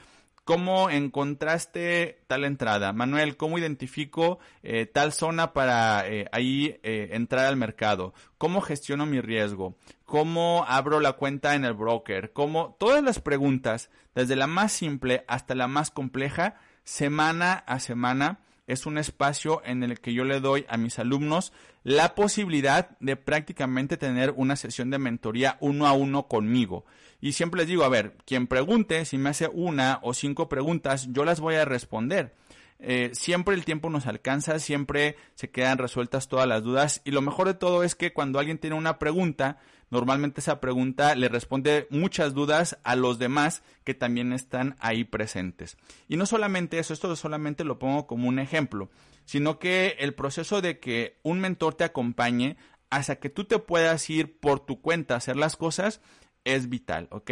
¿Cómo 0.50 0.90
encontraste 0.90 2.24
tal 2.26 2.44
entrada? 2.44 2.92
Manuel, 2.92 3.38
¿cómo 3.38 3.60
identifico 3.60 4.40
eh, 4.64 4.88
tal 4.88 5.14
zona 5.14 5.54
para 5.54 6.08
eh, 6.08 6.26
ahí 6.32 6.80
eh, 6.82 7.10
entrar 7.12 7.46
al 7.46 7.56
mercado? 7.56 8.16
¿Cómo 8.40 8.60
gestiono 8.60 9.06
mi 9.06 9.22
riesgo? 9.22 9.76
¿Cómo 10.06 10.66
abro 10.68 11.02
la 11.02 11.14
cuenta 11.14 11.54
en 11.54 11.66
el 11.66 11.76
broker? 11.76 12.34
¿Cómo? 12.34 12.76
Todas 12.80 13.04
las 13.04 13.20
preguntas, 13.20 13.92
desde 14.16 14.36
la 14.36 14.48
más 14.48 14.72
simple 14.72 15.24
hasta 15.28 15.54
la 15.54 15.68
más 15.68 15.92
compleja, 15.92 16.56
semana 16.84 17.54
a 17.54 17.80
semana 17.80 18.40
es 18.70 18.86
un 18.86 19.00
espacio 19.00 19.62
en 19.66 19.84
el 19.84 20.00
que 20.00 20.14
yo 20.14 20.24
le 20.24 20.40
doy 20.40 20.66
a 20.70 20.78
mis 20.78 21.00
alumnos 21.00 21.52
la 21.84 22.14
posibilidad 22.14 22.98
de 23.00 23.16
prácticamente 23.16 23.98
tener 23.98 24.32
una 24.38 24.56
sesión 24.56 24.92
de 24.92 25.00
mentoría 25.00 25.58
uno 25.60 25.88
a 25.88 25.94
uno 25.94 26.28
conmigo. 26.28 26.86
Y 27.20 27.34
siempre 27.34 27.62
les 27.62 27.68
digo, 27.68 27.84
a 27.84 27.90
ver, 27.90 28.16
quien 28.26 28.46
pregunte, 28.48 29.04
si 29.06 29.18
me 29.18 29.30
hace 29.30 29.50
una 29.52 30.00
o 30.04 30.14
cinco 30.14 30.48
preguntas, 30.50 31.08
yo 31.12 31.26
las 31.26 31.40
voy 31.40 31.56
a 31.56 31.66
responder. 31.66 32.36
Eh, 32.82 33.12
siempre 33.14 33.56
el 33.56 33.66
tiempo 33.66 33.90
nos 33.90 34.08
alcanza, 34.08 34.58
siempre 34.60 35.18
se 35.36 35.50
quedan 35.50 35.78
resueltas 35.78 36.30
todas 36.30 36.48
las 36.48 36.64
dudas 36.64 37.02
y 37.04 37.12
lo 37.12 37.22
mejor 37.22 37.48
de 37.48 37.54
todo 37.54 37.84
es 37.84 37.94
que 37.94 38.14
cuando 38.14 38.40
alguien 38.40 38.58
tiene 38.58 38.78
una 38.78 39.00
pregunta, 39.00 39.58
normalmente 39.90 40.40
esa 40.40 40.62
pregunta 40.62 41.14
le 41.16 41.28
responde 41.28 41.88
muchas 41.90 42.34
dudas 42.34 42.78
a 42.86 42.96
los 42.96 43.20
demás 43.20 43.64
que 43.84 43.94
también 43.94 44.32
están 44.32 44.78
ahí 44.80 45.04
presentes. 45.04 45.78
Y 46.08 46.16
no 46.16 46.26
solamente 46.26 46.80
eso, 46.80 46.94
esto 46.94 47.14
solamente 47.18 47.66
lo 47.66 47.80
pongo 47.80 48.08
como 48.08 48.30
un 48.30 48.40
ejemplo, 48.40 48.90
sino 49.26 49.60
que 49.60 49.98
el 50.00 50.14
proceso 50.14 50.62
de 50.62 50.80
que 50.80 51.20
un 51.22 51.42
mentor 51.42 51.76
te 51.76 51.84
acompañe 51.84 52.56
hasta 52.90 53.18
que 53.18 53.30
tú 53.30 53.44
te 53.44 53.60
puedas 53.60 54.10
ir 54.10 54.40
por 54.40 54.62
tu 54.62 54.82
cuenta 54.82 55.16
a 55.16 55.18
hacer 55.18 55.36
las 55.36 55.58
cosas 55.58 56.00
es 56.46 56.70
vital, 56.70 57.10
¿ok? 57.12 57.32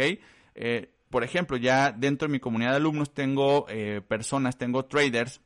Eh, 0.54 0.94
por 1.10 1.24
ejemplo, 1.24 1.56
ya 1.56 1.92
dentro 1.92 2.28
de 2.28 2.32
mi 2.32 2.40
comunidad 2.40 2.70
de 2.70 2.76
alumnos 2.76 3.14
tengo 3.14 3.66
eh, 3.68 4.02
personas, 4.06 4.58
tengo 4.58 4.84
traders 4.84 5.40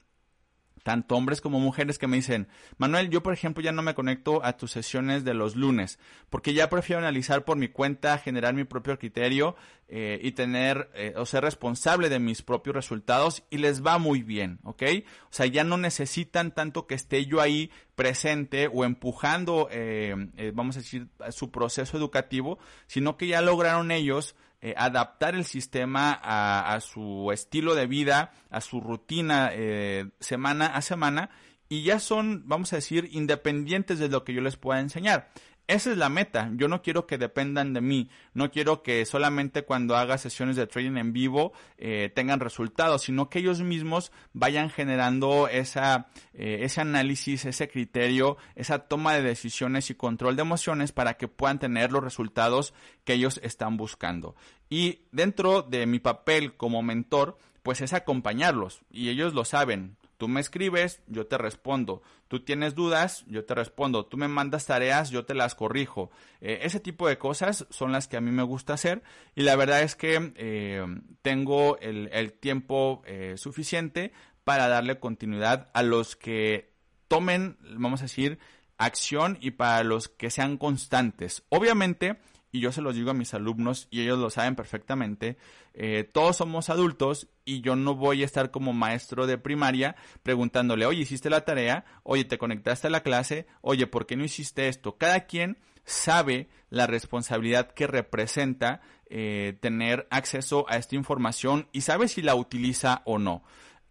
tanto 0.82 1.16
hombres 1.16 1.40
como 1.40 1.60
mujeres 1.60 1.98
que 1.98 2.06
me 2.06 2.16
dicen, 2.16 2.48
Manuel, 2.76 3.08
yo 3.08 3.22
por 3.22 3.32
ejemplo 3.32 3.62
ya 3.62 3.72
no 3.72 3.82
me 3.82 3.94
conecto 3.94 4.44
a 4.44 4.56
tus 4.56 4.72
sesiones 4.72 5.24
de 5.24 5.34
los 5.34 5.56
lunes, 5.56 5.98
porque 6.30 6.54
ya 6.54 6.68
prefiero 6.68 6.98
analizar 6.98 7.44
por 7.44 7.56
mi 7.56 7.68
cuenta, 7.68 8.18
generar 8.18 8.54
mi 8.54 8.64
propio 8.64 8.98
criterio 8.98 9.54
eh, 9.88 10.18
y 10.22 10.32
tener 10.32 10.90
eh, 10.94 11.14
o 11.16 11.26
ser 11.26 11.44
responsable 11.44 12.08
de 12.08 12.18
mis 12.18 12.42
propios 12.42 12.74
resultados 12.74 13.44
y 13.50 13.58
les 13.58 13.84
va 13.84 13.98
muy 13.98 14.22
bien, 14.22 14.58
¿ok? 14.64 14.82
O 15.24 15.32
sea, 15.32 15.46
ya 15.46 15.64
no 15.64 15.76
necesitan 15.76 16.52
tanto 16.52 16.86
que 16.86 16.94
esté 16.94 17.26
yo 17.26 17.40
ahí 17.40 17.70
presente 17.94 18.68
o 18.72 18.84
empujando, 18.84 19.68
eh, 19.70 20.14
vamos 20.54 20.76
a 20.76 20.80
decir, 20.80 21.08
su 21.30 21.50
proceso 21.50 21.96
educativo, 21.96 22.58
sino 22.86 23.16
que 23.16 23.28
ya 23.28 23.42
lograron 23.42 23.90
ellos 23.90 24.34
eh, 24.64 24.74
adaptar 24.76 25.34
el 25.34 25.44
sistema 25.44 26.16
a, 26.22 26.78
su 26.80 27.30
estilo 27.32 27.74
de 27.74 27.88
vida, 27.88 28.30
a 28.48 28.60
su 28.60 28.80
rutina 28.80 29.50
eh, 29.52 30.10
semana 30.20 30.66
a 30.66 30.82
semana 30.82 31.30
y 31.68 31.82
ya 31.82 31.98
son, 31.98 32.42
vamos 32.46 32.72
a 32.72 32.76
decir, 32.76 33.08
independientes 33.10 33.98
de 33.98 34.08
lo 34.08 34.22
que 34.22 34.34
yo 34.34 34.40
les 34.40 34.56
pueda 34.56 34.78
enseñar. 34.78 35.30
Esa 35.68 35.92
es 35.92 35.96
la 35.96 36.08
meta. 36.08 36.50
Yo 36.54 36.68
no 36.68 36.82
quiero 36.82 37.06
que 37.06 37.18
dependan 37.18 37.72
de 37.72 37.80
mí. 37.80 38.10
No 38.34 38.50
quiero 38.50 38.82
que 38.82 39.04
solamente 39.06 39.62
cuando 39.62 39.96
haga 39.96 40.18
sesiones 40.18 40.56
de 40.56 40.66
trading 40.66 40.96
en 40.96 41.12
vivo 41.12 41.52
eh, 41.78 42.10
tengan 42.14 42.40
resultados, 42.40 43.02
sino 43.02 43.30
que 43.30 43.38
ellos 43.38 43.60
mismos 43.62 44.12
vayan 44.32 44.70
generando 44.70 45.48
esa, 45.48 46.08
eh, 46.34 46.58
ese 46.62 46.80
análisis, 46.80 47.44
ese 47.44 47.68
criterio, 47.68 48.36
esa 48.56 48.80
toma 48.80 49.14
de 49.14 49.22
decisiones 49.22 49.88
y 49.90 49.94
control 49.94 50.36
de 50.36 50.42
emociones 50.42 50.92
para 50.92 51.14
que 51.14 51.28
puedan 51.28 51.58
tener 51.58 51.92
los 51.92 52.02
resultados 52.02 52.74
que 53.04 53.14
ellos 53.14 53.40
están 53.42 53.76
buscando. 53.76 54.34
Y 54.68 55.02
dentro 55.12 55.62
de 55.62 55.86
mi 55.86 56.00
papel 56.00 56.56
como 56.56 56.82
mentor, 56.82 57.38
pues 57.62 57.80
es 57.80 57.92
acompañarlos. 57.92 58.82
Y 58.90 59.08
ellos 59.08 59.32
lo 59.32 59.44
saben. 59.44 59.96
Tú 60.22 60.28
me 60.28 60.40
escribes, 60.40 61.02
yo 61.08 61.26
te 61.26 61.36
respondo. 61.36 62.00
Tú 62.28 62.44
tienes 62.44 62.76
dudas, 62.76 63.24
yo 63.26 63.44
te 63.44 63.56
respondo. 63.56 64.06
Tú 64.06 64.16
me 64.16 64.28
mandas 64.28 64.66
tareas, 64.66 65.10
yo 65.10 65.24
te 65.24 65.34
las 65.34 65.56
corrijo. 65.56 66.12
Eh, 66.40 66.60
ese 66.62 66.78
tipo 66.78 67.08
de 67.08 67.18
cosas 67.18 67.66
son 67.70 67.90
las 67.90 68.06
que 68.06 68.16
a 68.16 68.20
mí 68.20 68.30
me 68.30 68.44
gusta 68.44 68.74
hacer 68.74 69.02
y 69.34 69.42
la 69.42 69.56
verdad 69.56 69.82
es 69.82 69.96
que 69.96 70.32
eh, 70.36 70.86
tengo 71.22 71.76
el, 71.78 72.34
tiempo 72.34 73.02
eh, 73.04 73.34
suficiente 73.36 74.12
para 74.44 74.68
darle 74.68 75.00
continuidad 75.00 75.70
a 75.74 75.82
los 75.82 76.14
que 76.14 76.72
tomen, 77.08 77.58
vamos 77.76 77.98
a 78.02 78.04
decir, 78.04 78.38
acción 78.78 79.38
y 79.40 79.50
para 79.50 79.82
los 79.82 80.06
que 80.06 80.30
sean 80.30 80.56
constantes. 80.56 81.42
Obviamente, 81.48 82.20
y 82.52 82.60
yo 82.60 82.70
se 82.70 82.82
los 82.82 82.94
digo 82.94 83.10
a 83.10 83.14
mis 83.14 83.32
alumnos 83.32 83.88
y 83.90 84.02
ellos 84.02 84.18
lo 84.18 84.30
saben 84.30 84.54
perfectamente, 84.54 85.38
eh, 85.72 86.04
todos 86.04 86.36
somos 86.36 86.68
adultos 86.68 87.28
y 87.46 87.62
yo 87.62 87.74
no 87.74 87.94
voy 87.94 88.22
a 88.22 88.26
estar 88.26 88.50
como 88.50 88.74
maestro 88.74 89.26
de 89.26 89.38
primaria 89.38 89.96
preguntándole, 90.22 90.84
oye, 90.84 91.00
hiciste 91.00 91.30
la 91.30 91.46
tarea, 91.46 91.86
oye, 92.02 92.24
te 92.24 92.38
conectaste 92.38 92.88
a 92.88 92.90
la 92.90 93.02
clase, 93.02 93.46
oye, 93.62 93.86
¿por 93.86 94.06
qué 94.06 94.16
no 94.16 94.24
hiciste 94.24 94.68
esto? 94.68 94.98
Cada 94.98 95.26
quien 95.26 95.58
sabe 95.84 96.48
la 96.68 96.86
responsabilidad 96.86 97.72
que 97.72 97.86
representa 97.86 98.82
eh, 99.06 99.56
tener 99.60 100.06
acceso 100.10 100.66
a 100.68 100.76
esta 100.76 100.94
información 100.94 101.68
y 101.72 101.80
sabe 101.80 102.06
si 102.06 102.22
la 102.22 102.34
utiliza 102.34 103.02
o 103.06 103.18
no 103.18 103.42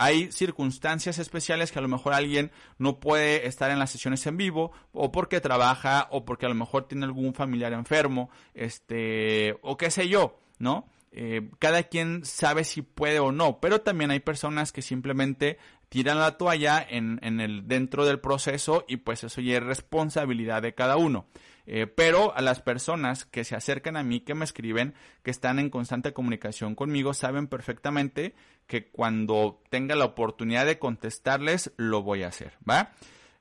hay 0.01 0.31
circunstancias 0.31 1.20
especiales 1.20 1.72
que 1.72 1.77
a 1.77 1.81
lo 1.84 1.88
mejor 1.88 2.13
alguien 2.13 2.50
no 2.79 3.00
puede 3.00 3.46
estar 3.46 3.70
en 3.70 3.77
las 3.77 3.91
sesiones 3.91 4.25
en 4.25 4.36
vivo 4.36 4.72
o 4.93 5.12
porque 5.12 5.39
trabaja 5.41 6.08
o 6.10 6.25
porque 6.25 6.48
a 6.48 6.50
lo 6.50 6.55
mejor 6.55 6.88
tiene 6.88 7.05
algún 7.05 7.36
familiar 7.36 7.72
enfermo, 7.72 8.31
este, 8.55 9.60
o 9.62 9.77
qué 9.77 9.91
sé 9.91 10.10
yo, 10.10 10.39
¿no? 10.58 10.88
Eh, 11.12 11.50
cada 11.60 11.84
quien 11.84 12.24
sabe 12.24 12.63
si 12.63 12.82
puede 12.82 13.20
o 13.20 13.32
no, 13.32 13.60
pero 13.60 13.82
también 13.82 14.12
hay 14.12 14.22
personas 14.22 14.72
que 14.72 14.82
simplemente 14.82 15.58
tiran 15.89 16.20
la 16.20 16.38
toalla 16.38 16.86
en, 16.89 17.20
en 17.22 17.41
el, 17.41 17.68
dentro 17.68 18.06
del 18.06 18.20
proceso 18.20 18.86
y 18.88 18.98
pues 18.98 19.25
eso 19.25 19.41
ya 19.41 19.58
es 19.58 19.63
responsabilidad 19.63 20.62
de 20.62 20.74
cada 20.74 20.96
uno. 20.96 21.25
Eh, 21.65 21.86
pero 21.88 22.36
a 22.36 22.41
las 22.41 22.62
personas 22.62 23.25
que 23.25 23.44
se 23.44 23.56
acercan 23.56 23.98
a 23.98 24.03
mí, 24.03 24.22
que 24.22 24.34
me 24.34 24.46
escriben, 24.46 24.94
que 25.24 25.32
están 25.32 25.60
en 25.60 25.70
constante 25.70 26.13
comunicación 26.13 26.75
conmigo, 26.75 27.13
saben 27.13 27.48
perfectamente 27.48 28.34
que 28.68 28.88
cuando 28.88 29.62
tenga 29.70 29.96
la 29.96 30.06
oportunidad 30.06 30.65
de 30.65 30.80
contestarles, 30.80 31.72
lo 31.77 32.03
voy 32.03 32.24
a 32.24 32.30
hacer, 32.30 32.53
¿va? 32.68 32.94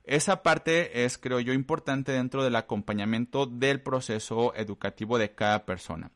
Esa 0.03 0.43
parte 0.43 1.05
es, 1.05 1.17
creo 1.17 1.39
yo, 1.39 1.53
importante 1.53 2.11
dentro 2.11 2.43
del 2.43 2.55
acompañamiento 2.55 3.45
del 3.45 3.81
proceso 3.81 4.53
educativo 4.55 5.17
de 5.17 5.33
cada 5.33 5.65
persona. 5.65 6.11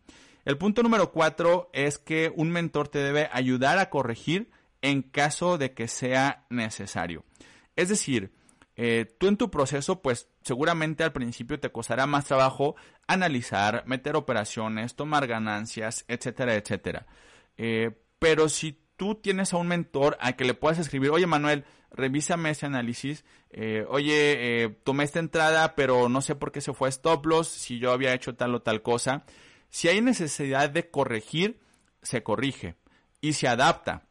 El 0.45 0.59
punto 0.59 0.83
número 0.83 1.11
cuatro 1.11 1.71
es 1.73 1.97
que 1.97 2.31
un 2.35 2.51
mentor 2.51 2.87
te 2.87 2.99
debe 2.99 3.29
ayudar 3.33 3.79
a 3.79 3.89
corregir 3.89 4.51
en 4.83 5.01
caso 5.01 5.57
de 5.57 5.73
que 5.73 5.87
sea 5.87 6.45
necesario. 6.51 7.25
Es 7.75 7.89
decir, 7.89 8.31
eh, 8.75 9.05
tú 9.17 9.27
en 9.27 9.37
tu 9.37 9.49
proceso, 9.49 10.03
pues 10.03 10.29
seguramente 10.43 11.03
al 11.03 11.13
principio 11.13 11.59
te 11.59 11.71
costará 11.71 12.05
más 12.05 12.25
trabajo 12.25 12.75
analizar, 13.07 13.83
meter 13.87 14.15
operaciones, 14.15 14.95
tomar 14.95 15.25
ganancias, 15.25 16.05
etcétera, 16.07 16.53
etcétera. 16.53 17.07
Eh, 17.57 17.97
pero 18.19 18.47
si 18.47 18.79
tú 18.97 19.15
tienes 19.15 19.51
a 19.51 19.57
un 19.57 19.67
mentor 19.67 20.15
a 20.21 20.33
que 20.33 20.45
le 20.45 20.53
puedas 20.53 20.77
escribir, 20.77 21.09
oye 21.09 21.25
Manuel, 21.25 21.65
revísame 21.89 22.51
ese 22.51 22.67
análisis, 22.67 23.25
eh, 23.49 23.83
oye, 23.89 24.77
tomé 24.83 25.05
esta 25.05 25.19
entrada, 25.19 25.73
pero 25.73 26.07
no 26.07 26.21
sé 26.21 26.35
por 26.35 26.51
qué 26.51 26.61
se 26.61 26.73
fue 26.73 26.89
stop 26.89 27.25
loss, 27.25 27.47
si 27.47 27.79
yo 27.79 27.91
había 27.91 28.13
hecho 28.13 28.35
tal 28.35 28.53
o 28.53 28.61
tal 28.61 28.83
cosa. 28.83 29.25
Si 29.69 29.87
hay 29.87 30.01
necesidad 30.01 30.69
de 30.69 30.89
corregir, 30.89 31.59
se 32.01 32.23
corrige 32.23 32.75
y 33.21 33.33
se 33.33 33.47
adapta. 33.47 34.03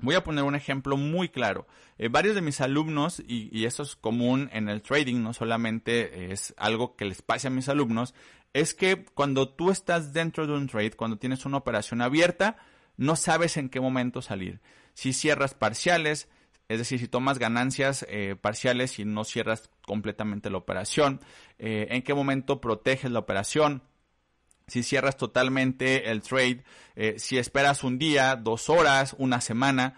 Voy 0.00 0.14
a 0.14 0.22
poner 0.22 0.44
un 0.44 0.54
ejemplo 0.54 0.96
muy 0.96 1.28
claro. 1.28 1.66
Eh, 1.98 2.08
varios 2.08 2.36
de 2.36 2.40
mis 2.40 2.60
alumnos, 2.60 3.20
y, 3.26 3.64
eso 3.64 3.82
es 3.82 3.96
común 3.96 4.48
en 4.52 4.68
el 4.68 4.80
trading, 4.80 5.22
no 5.22 5.32
solamente 5.32 6.32
es 6.32 6.54
algo 6.56 6.94
que 6.94 7.04
les 7.04 7.22
pase 7.22 7.48
a 7.48 7.50
mis 7.50 7.68
alumnos, 7.68 8.14
es 8.52 8.74
que 8.74 9.04
cuando 9.04 9.48
tú 9.48 9.70
estás 9.70 10.12
dentro 10.12 10.46
de 10.46 10.52
un 10.52 10.68
trade, 10.68 10.92
cuando 10.92 11.18
tienes 11.18 11.44
una 11.44 11.56
operación 11.56 12.00
abierta, 12.00 12.56
no 12.96 13.16
sabes 13.16 13.56
en 13.56 13.68
qué 13.68 13.80
momento 13.80 14.22
salir. 14.22 14.60
Si 14.94 15.12
cierras 15.12 15.54
parciales, 15.54 16.28
es 16.68 16.78
decir, 16.78 17.00
si 17.00 17.08
tomas 17.08 17.38
ganancias 17.38 18.06
eh, 18.08 18.36
parciales 18.40 18.98
y 18.98 19.04
no 19.04 19.24
cierras 19.24 19.70
completamente 19.82 20.50
la 20.50 20.58
operación, 20.58 21.20
eh, 21.58 21.88
en 21.90 22.02
qué 22.02 22.14
momento 22.14 22.60
proteges 22.60 23.10
la 23.10 23.18
operación, 23.18 23.82
si 24.68 24.82
cierras 24.82 25.16
totalmente 25.16 26.10
el 26.10 26.22
trade, 26.22 26.64
eh, 26.96 27.16
si 27.18 27.38
esperas 27.38 27.84
un 27.84 27.98
día, 27.98 28.36
dos 28.36 28.68
horas, 28.68 29.14
una 29.18 29.40
semana, 29.40 29.94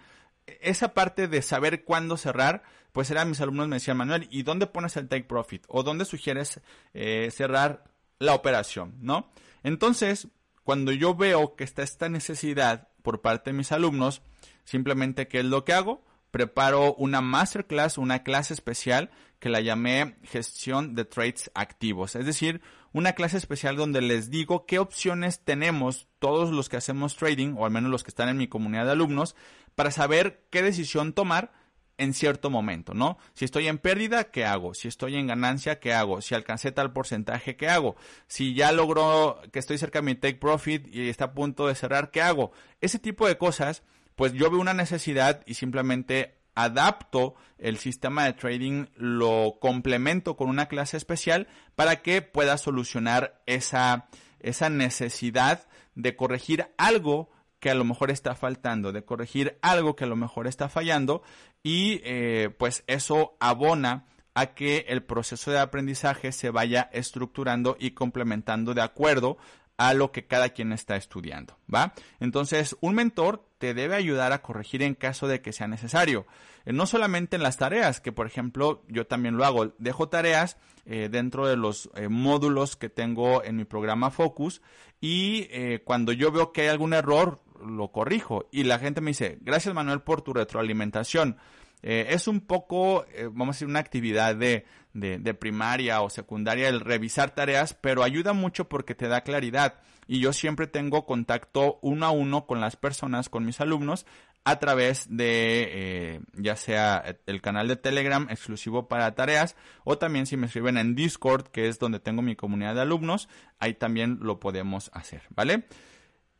esa 0.61 0.95
parte 0.95 1.29
de 1.29 1.43
saber 1.43 1.85
cuándo 1.85 2.17
cerrar, 2.17 2.63
pues 2.93 3.11
eran 3.11 3.29
mis 3.29 3.41
alumnos 3.41 3.69
me 3.69 3.77
decían, 3.77 3.97
Manuel, 3.97 4.27
¿y 4.31 4.43
dónde 4.43 4.67
pones 4.67 4.97
el 4.97 5.09
take 5.09 5.25
profit? 5.25 5.65
¿O 5.69 5.83
dónde 5.83 6.05
sugieres 6.05 6.61
eh, 6.95 7.31
cerrar 7.31 7.85
la 8.19 8.35
operación? 8.35 8.95
¿No? 9.01 9.31
Entonces, 9.63 10.29
cuando 10.65 10.93
yo 10.93 11.15
veo 11.15 11.55
que 11.55 11.65
está 11.65 11.83
esta 11.83 12.09
necesidad 12.09 12.89
por 13.03 13.21
parte 13.21 13.51
de 13.51 13.57
mis 13.57 13.71
alumnos, 13.73 14.23
simplemente, 14.65 15.29
¿qué 15.29 15.41
es 15.41 15.45
lo 15.45 15.65
que 15.65 15.73
hago? 15.73 16.05
preparo 16.31 16.95
una 16.95 17.21
masterclass, 17.21 17.99
una 17.99 18.23
clase 18.23 18.55
especial 18.55 19.11
que 19.39 19.49
la 19.49 19.61
llamé 19.61 20.17
gestión 20.25 20.95
de 20.95 21.05
trades 21.05 21.51
activos. 21.55 22.15
Es 22.15 22.27
decir, 22.27 22.61
una 22.93 23.13
clase 23.13 23.37
especial 23.37 23.77
donde 23.77 24.01
les 24.01 24.31
digo 24.31 24.67
qué 24.67 24.79
opciones 24.79 25.41
tenemos 25.41 26.09
todos 26.19 26.51
los 26.51 26.69
que 26.69 26.77
hacemos 26.77 27.17
trading, 27.17 27.55
o 27.57 27.65
al 27.65 27.71
menos 27.71 27.91
los 27.91 28.03
que 28.03 28.11
están 28.11 28.29
en 28.29 28.37
mi 28.37 28.49
comunidad 28.49 28.87
de 28.87 28.93
alumnos, 28.93 29.37
para 29.75 29.91
saber 29.91 30.47
qué 30.51 30.63
decisión 30.63 31.13
tomar 31.13 31.53
en 31.99 32.15
cierto 32.15 32.49
momento, 32.49 32.95
¿no? 32.95 33.19
Si 33.35 33.45
estoy 33.45 33.69
en 33.69 33.77
pérdida, 33.77 34.25
¿qué 34.25 34.47
hago? 34.47 34.73
Si 34.73 34.89
estoy 34.89 35.17
en 35.17 35.27
ganancia, 35.27 35.81
¿qué 35.81 35.93
hago? 35.93 36.23
Si 36.23 36.35
alcancé 36.35 36.73
tal 36.73 36.93
porcentaje, 36.93 37.57
¿qué 37.57 37.69
hago? 37.69 37.95
Si 38.27 38.55
ya 38.55 38.73
logro 38.73 39.41
que 39.53 39.59
estoy 39.59 39.77
cerca 39.77 39.99
de 39.99 40.07
mi 40.07 40.15
take 40.15 40.37
profit 40.37 40.89
y 40.93 41.11
está 41.11 41.27
a 41.27 41.35
punto 41.35 41.67
de 41.67 41.75
cerrar, 41.75 42.11
¿qué 42.11 42.23
hago? 42.23 42.53
Ese 42.81 42.99
tipo 42.99 43.29
de 43.29 43.37
cosas 43.37 43.83
pues 44.21 44.35
yo 44.35 44.51
veo 44.51 44.61
una 44.61 44.75
necesidad 44.75 45.43
y 45.47 45.55
simplemente 45.55 46.40
adapto 46.55 47.35
el 47.59 47.79
sistema 47.79 48.25
de 48.25 48.33
trading, 48.33 48.87
lo 48.97 49.59
complemento 49.61 50.37
con 50.37 50.49
una 50.49 50.67
clase 50.67 50.97
especial 50.97 51.49
para 51.75 52.03
que 52.03 52.23
pueda 52.23 52.59
solucionar 52.59 53.43
esa, 53.47 54.09
esa 54.41 54.71
necesidad 54.71 55.67
de 55.95 56.17
corregir 56.17 56.69
algo 56.79 57.31
que 57.61 57.71
a 57.71 57.75
lo 57.75 57.85
mejor 57.85 58.11
está 58.11 58.35
faltando, 58.35 58.93
de 58.93 59.05
corregir 59.05 59.59
algo 59.61 59.95
que 59.95 60.05
a 60.05 60.09
lo 60.09 60.17
mejor 60.17 60.47
está 60.47 60.69
fallando 60.69 61.23
y 61.63 62.01
eh, 62.05 62.51
pues 62.59 62.85
eso 62.87 63.37
abona 63.39 64.07
a 64.35 64.55
que 64.55 64.87
el 64.89 65.03
proceso 65.03 65.51
de 65.51 65.59
aprendizaje 65.59 66.33
se 66.33 66.51
vaya 66.51 66.89
estructurando 66.93 67.77
y 67.79 67.91
complementando 67.91 68.75
de 68.75 68.83
acuerdo 68.83 69.37
a 69.81 69.95
lo 69.95 70.13
que 70.13 70.27
cada 70.27 70.51
quien 70.51 70.75
está 70.75 70.97
estudiando, 70.97 71.57
¿va? 71.75 71.95
Entonces, 72.21 72.77
un 72.83 72.95
mentor 72.95 73.47
te 73.57 73.73
debe 73.73 73.95
ayudar 73.95 74.31
a 74.35 74.43
corregir 74.43 74.83
en 74.83 74.95
caso 74.95 75.27
de 75.27 75.41
que 75.41 75.55
sea 75.55 75.69
necesario. 75.69 76.27
Eh, 76.67 76.75
no 76.75 76.85
solamente 76.85 77.37
en 77.37 77.43
las 77.43 77.57
tareas, 77.57 77.99
que 78.03 78.13
por 78.13 78.27
ejemplo 78.27 78.83
yo 78.89 79.07
también 79.07 79.39
lo 79.39 79.47
hago, 79.47 79.73
dejo 79.79 80.11
tareas 80.11 80.59
eh, 80.85 81.09
dentro 81.11 81.47
de 81.47 81.57
los 81.57 81.89
eh, 81.95 82.09
módulos 82.09 82.77
que 82.77 82.91
tengo 82.91 83.43
en 83.43 83.57
mi 83.57 83.65
programa 83.65 84.11
Focus 84.11 84.61
y 85.01 85.49
cuando 85.85 86.13
yo 86.13 86.31
veo 86.31 86.53
que 86.53 86.61
hay 86.61 86.69
algún 86.69 86.93
error, 86.93 87.41
lo 87.67 87.91
corrijo. 87.91 88.51
Y 88.53 88.65
la 88.65 88.79
gente 88.79 89.01
me 89.01 89.13
dice, 89.13 89.39
gracias 89.41 89.75
Manuel 89.75 90.03
por 90.03 90.21
tu 90.21 90.35
retroalimentación. 90.35 91.39
Eh, 91.83 92.09
es 92.11 92.29
un 92.29 92.41
poco, 92.41 93.07
eh, 93.15 93.25
vamos 93.25 93.49
a 93.49 93.57
decir, 93.57 93.69
una 93.69 93.79
actividad 93.79 94.37
de, 94.37 94.67
de, 94.93 95.35
primaria 95.35 96.03
o 96.03 96.11
secundaria 96.11 96.69
el 96.69 96.81
revisar 96.81 97.31
tareas, 97.31 97.75
pero 97.75 98.03
ayuda 98.03 98.33
mucho 98.33 98.69
porque 98.69 98.95
te 98.95 99.09
da 99.09 99.23
claridad. 99.23 99.81
Y 100.07 100.21
yo 100.21 100.33
siempre 100.33 100.67
tengo 100.67 101.07
contacto 101.07 101.79
uno 101.83 102.07
a 102.07 102.11
uno 102.11 102.47
con 102.47 102.61
las 102.61 102.77
personas, 102.77 103.29
con 103.29 103.45
mis 103.45 103.61
alumnos, 103.61 104.07
a 104.45 104.59
través 104.59 105.07
de 105.09 105.69
eh, 105.71 106.21
ya 106.35 106.57
sea 106.57 107.17
el 107.27 107.41
canal 107.43 107.69
de 107.69 107.77
Telegram 107.77 108.27
exclusivo 108.31 108.89
para 108.89 109.15
tareas 109.15 109.55
o 109.85 109.99
también 109.99 110.27
si 110.27 110.37
me 110.37 110.47
escriben 110.47 110.79
en 110.79 110.95
Discord, 110.95 111.49
que 111.49 111.69
es 111.69 111.79
donde 111.79 112.01
tengo 112.01 112.23
mi 112.23 112.37
comunidad 112.37 112.75
de 112.75 112.81
alumnos, 112.81 113.29
ahí 113.59 113.75
también 113.75 114.19
lo 114.23 114.41
podemos 114.41 114.91
hacer, 114.95 115.23
¿vale? 115.31 115.67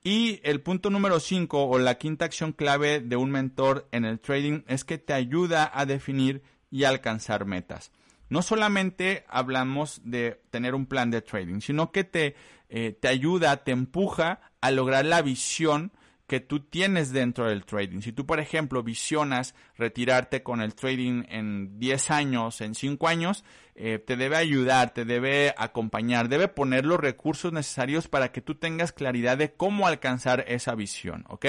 Y 0.03 0.41
el 0.45 0.63
punto 0.63 0.89
número 0.89 1.21
5 1.21 1.65
o 1.65 1.79
la 1.79 1.97
quinta 1.97 2.25
acción 2.25 2.53
clave 2.53 3.01
de 3.01 3.17
un 3.17 3.31
mentor 3.31 3.87
en 3.93 4.07
el 4.07 4.19
trading 4.19 4.63
es 4.67 4.85
que 4.85 4.97
te 4.97 5.13
ayuda 5.13 5.71
a 5.73 5.85
definir 5.85 6.43
y 6.71 6.85
alcanzar 6.85 7.45
metas. 7.45 7.93
No 8.31 8.43
solamente 8.43 9.25
hablamos 9.29 10.01
de 10.05 10.41
tener 10.51 10.75
un 10.75 10.87
plan 10.87 11.11
de 11.11 11.21
trading, 11.21 11.61
sino 11.61 11.93
que 11.93 12.05
te, 12.05 12.35
eh, 12.71 12.97
te 12.99 13.09
ayuda, 13.09 13.65
te 13.65 13.73
empuja 13.73 14.41
a 14.61 14.71
lograr 14.71 15.05
la 15.05 15.21
visión 15.21 15.93
que 16.31 16.39
tú 16.39 16.61
tienes 16.61 17.11
dentro 17.11 17.49
del 17.49 17.65
trading. 17.65 18.03
Si 18.03 18.13
tú, 18.13 18.25
por 18.25 18.39
ejemplo, 18.39 18.85
visionas 18.85 19.57
retirarte 19.77 20.45
con 20.45 20.61
el 20.61 20.77
trading 20.77 21.25
en 21.29 21.81
10 21.81 22.13
años, 22.13 22.61
en 22.61 22.77
5 22.77 23.09
años, 23.09 23.43
eh, 23.75 23.99
te 23.99 24.17
debe 24.17 24.37
ayudar, 24.37 24.95
te 24.95 25.05
debe 25.05 25.53
acompañar, 25.59 26.29
debe 26.29 26.47
poner 26.47 26.87
los 26.87 27.01
recursos 27.01 27.53
necesarios 27.53 28.07
para 28.07 28.31
que 28.31 28.43
tú 28.43 28.55
tengas 28.55 28.93
claridad 28.93 29.39
de 29.39 29.53
cómo 29.55 29.89
alcanzar 29.89 30.45
esa 30.47 30.77
visión, 30.77 31.25
¿ok? 31.29 31.47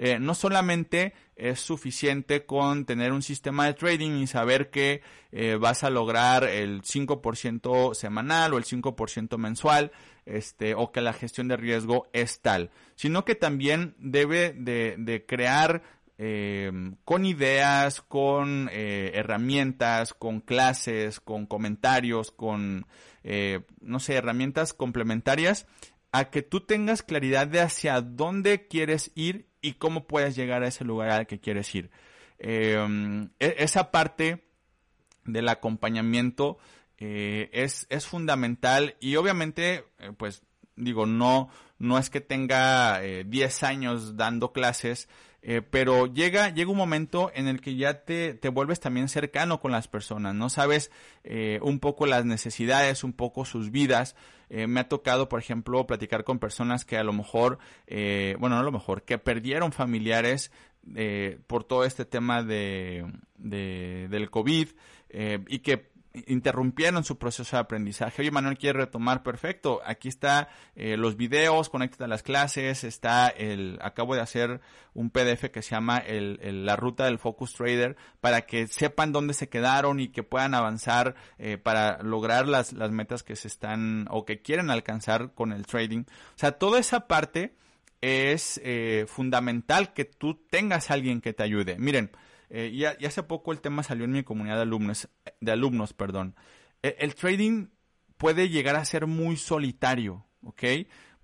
Eh, 0.00 0.18
no 0.20 0.34
solamente 0.34 1.12
es 1.36 1.60
suficiente 1.60 2.44
con 2.44 2.86
tener 2.86 3.12
un 3.12 3.22
sistema 3.22 3.66
de 3.66 3.74
trading 3.74 4.22
y 4.22 4.26
saber 4.26 4.70
que 4.70 5.02
eh, 5.30 5.56
vas 5.60 5.84
a 5.84 5.90
lograr 5.90 6.44
el 6.44 6.82
5% 6.82 7.94
semanal 7.94 8.54
o 8.54 8.58
el 8.58 8.64
5% 8.64 9.38
mensual, 9.38 9.92
este, 10.28 10.74
o 10.74 10.92
que 10.92 11.00
la 11.00 11.12
gestión 11.12 11.48
de 11.48 11.56
riesgo 11.56 12.08
es 12.12 12.40
tal, 12.40 12.70
sino 12.94 13.24
que 13.24 13.34
también 13.34 13.94
debe 13.98 14.52
de, 14.52 15.24
crear 15.26 15.82
eh, 16.18 16.70
con 17.04 17.24
ideas, 17.24 18.02
con 18.02 18.68
eh, 18.72 19.12
herramientas, 19.14 20.14
con 20.14 20.40
clases, 20.40 21.20
con 21.20 21.46
comentarios, 21.46 22.30
con, 22.30 22.86
eh, 23.24 23.60
no 23.80 24.00
sé, 24.00 24.14
herramientas 24.14 24.74
complementarias 24.74 25.66
a 26.12 26.30
que 26.30 26.42
tú 26.42 26.60
tengas 26.60 27.02
claridad 27.02 27.46
de 27.46 27.60
hacia 27.60 28.00
dónde 28.00 28.66
quieres 28.66 29.12
ir 29.14 29.48
y 29.60 29.74
cómo 29.74 30.06
puedes 30.06 30.36
llegar 30.36 30.62
a 30.62 30.68
ese 30.68 30.84
lugar 30.84 31.10
al 31.10 31.26
que 31.26 31.40
quieres 31.40 31.74
ir. 31.74 31.90
E-, 32.38 33.28
esa 33.38 33.90
parte 33.90 34.44
del 35.24 35.48
acompañamiento 35.48 36.58
es, 36.98 37.86
es 37.90 38.06
fundamental 38.06 38.96
y 39.00 39.16
obviamente, 39.16 39.84
pues 40.16 40.42
digo, 40.76 41.06
no, 41.06 41.48
no 41.78 41.98
es 41.98 42.10
que 42.10 42.20
tenga 42.20 43.00
10 43.00 43.62
años 43.62 44.16
dando 44.16 44.52
clases, 44.52 45.08
eh, 45.40 45.62
pero 45.62 46.06
llega, 46.06 46.50
llega 46.50 46.70
un 46.70 46.76
momento 46.76 47.30
en 47.32 47.46
el 47.46 47.60
que 47.60 47.76
ya 47.76 48.04
te, 48.04 48.34
te 48.34 48.48
vuelves 48.48 48.80
también 48.80 49.08
cercano 49.08 49.60
con 49.60 49.70
las 49.70 49.86
personas, 49.86 50.34
¿no? 50.34 50.50
Sabes 50.50 50.90
eh, 51.22 51.60
un 51.62 51.78
poco 51.78 52.06
las 52.06 52.24
necesidades, 52.24 53.04
un 53.04 53.12
poco 53.12 53.44
sus 53.44 53.70
vidas. 53.70 54.16
Eh, 54.50 54.66
me 54.66 54.80
ha 54.80 54.88
tocado, 54.88 55.28
por 55.28 55.38
ejemplo, 55.38 55.86
platicar 55.86 56.24
con 56.24 56.40
personas 56.40 56.84
que 56.84 56.96
a 56.96 57.04
lo 57.04 57.12
mejor, 57.12 57.58
bueno, 57.88 58.56
no 58.56 58.58
a 58.58 58.62
lo 58.62 58.72
mejor, 58.72 59.04
que 59.04 59.18
perdieron 59.18 59.72
familiares 59.72 60.50
por 61.46 61.64
todo 61.64 61.84
este 61.84 62.04
tema 62.04 62.42
de 62.42 63.04
del 63.36 64.30
COVID 64.30 64.68
y 65.48 65.58
que 65.58 65.90
interrumpieron 66.26 67.04
su 67.04 67.18
proceso 67.18 67.56
de 67.56 67.60
aprendizaje. 67.60 68.22
Oye, 68.22 68.30
Manuel 68.30 68.58
quiere 68.58 68.80
retomar, 68.80 69.22
perfecto. 69.22 69.80
Aquí 69.84 70.08
está 70.08 70.48
eh, 70.74 70.96
los 70.96 71.16
videos, 71.16 71.68
conéctate 71.68 72.04
a 72.04 72.08
las 72.08 72.22
clases, 72.22 72.84
está 72.84 73.28
el, 73.28 73.78
acabo 73.82 74.14
de 74.14 74.20
hacer 74.20 74.60
un 74.94 75.10
PDF 75.10 75.50
que 75.52 75.62
se 75.62 75.70
llama 75.70 75.98
el, 75.98 76.64
la 76.64 76.76
ruta 76.76 77.04
del 77.04 77.18
Focus 77.18 77.52
Trader 77.54 77.96
para 78.20 78.42
que 78.42 78.66
sepan 78.66 79.12
dónde 79.12 79.34
se 79.34 79.48
quedaron 79.48 80.00
y 80.00 80.08
que 80.08 80.22
puedan 80.22 80.54
avanzar 80.54 81.14
eh, 81.38 81.58
para 81.58 82.02
lograr 82.02 82.48
las, 82.48 82.72
las 82.72 82.90
metas 82.90 83.22
que 83.22 83.36
se 83.36 83.48
están 83.48 84.06
o 84.10 84.24
que 84.24 84.42
quieren 84.42 84.70
alcanzar 84.70 85.32
con 85.34 85.52
el 85.52 85.66
trading. 85.66 86.00
O 86.00 86.38
sea, 86.38 86.52
toda 86.52 86.78
esa 86.80 87.06
parte 87.06 87.54
es 88.00 88.60
eh, 88.64 89.06
fundamental 89.08 89.92
que 89.92 90.04
tú 90.04 90.34
tengas 90.48 90.90
a 90.90 90.94
alguien 90.94 91.20
que 91.20 91.32
te 91.32 91.42
ayude. 91.42 91.76
Miren, 91.78 92.10
eh, 92.50 92.70
y, 92.72 92.84
hace 92.84 93.22
poco 93.22 93.52
el 93.52 93.60
tema 93.60 93.82
salió 93.82 94.04
en 94.04 94.12
mi 94.12 94.24
comunidad 94.24 94.56
de 94.56 94.62
alumnos, 94.62 95.08
de 95.40 95.52
alumnos, 95.52 95.92
perdón. 95.92 96.34
E, 96.82 96.96
el, 97.00 97.14
trading 97.14 97.68
puede 98.16 98.48
llegar 98.48 98.76
a 98.76 98.84
ser 98.84 99.06
muy 99.06 99.36
solitario. 99.36 100.24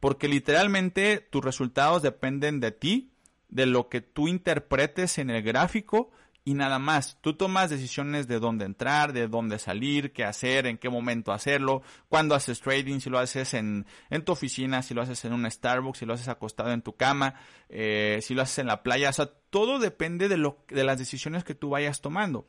Porque 0.01 0.29
literalmente 0.29 1.19
tus 1.19 1.43
resultados 1.43 2.03
dependen 2.03 2.61
de 2.61 2.73
ti, 2.73 3.13
de 3.49 3.67
lo 3.67 3.89
que 3.89 4.01
tú 4.03 4.29
interpretes 4.29 5.19
en 5.19 5.31
el 5.31 5.43
gráfico 5.43 6.11
y 6.45 6.55
nada 6.55 6.79
más. 6.79 7.19
Tú 7.21 7.35
tomas 7.35 7.71
decisiones 7.71 8.29
de 8.29 8.39
dónde 8.39 8.67
entrar, 8.67 9.13
de 9.13 9.29
dónde 9.29 9.59
salir, 9.59 10.13
qué 10.13 10.25
hacer, 10.25 10.67
en 10.67 10.77
qué 10.77 10.91
momento 10.91 11.33
hacerlo, 11.33 11.83
cuándo 12.09 12.35
haces 12.35 12.61
trading, 12.61 13.01
si 13.01 13.09
lo 13.09 13.19
haces 13.19 13.55
en, 13.55 13.87
en 14.11 14.25
tu 14.25 14.33
oficina, 14.33 14.83
si 14.83 14.93
lo 14.93 15.03
haces 15.03 15.25
en 15.25 15.33
un 15.33 15.51
Starbucks, 15.51 15.99
si 15.99 16.07
lo 16.07 16.13
haces 16.15 16.29
acostado 16.29 16.71
en 16.73 16.83
tu 16.83 16.97
cama, 16.97 17.35
eh, 17.71 18.21
si 18.23 18.35
lo 18.35 18.43
haces 18.43 18.59
en 18.59 18.67
la 18.67 18.83
playa. 18.83 19.09
O 19.09 19.13
sea, 19.13 19.31
todo 19.49 19.79
depende 19.79 20.29
de, 20.29 20.37
lo, 20.37 20.59
de 20.69 20.85
las 20.85 20.99
decisiones 20.99 21.45
que 21.45 21.55
tú 21.55 21.71
vayas 21.71 22.03
tomando. 22.03 22.47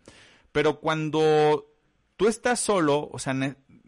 Pero 0.51 0.81
cuando 0.81 1.65
tú 2.17 2.27
estás 2.27 2.59
solo, 2.59 3.09
o 3.11 3.19
sea, 3.19 3.33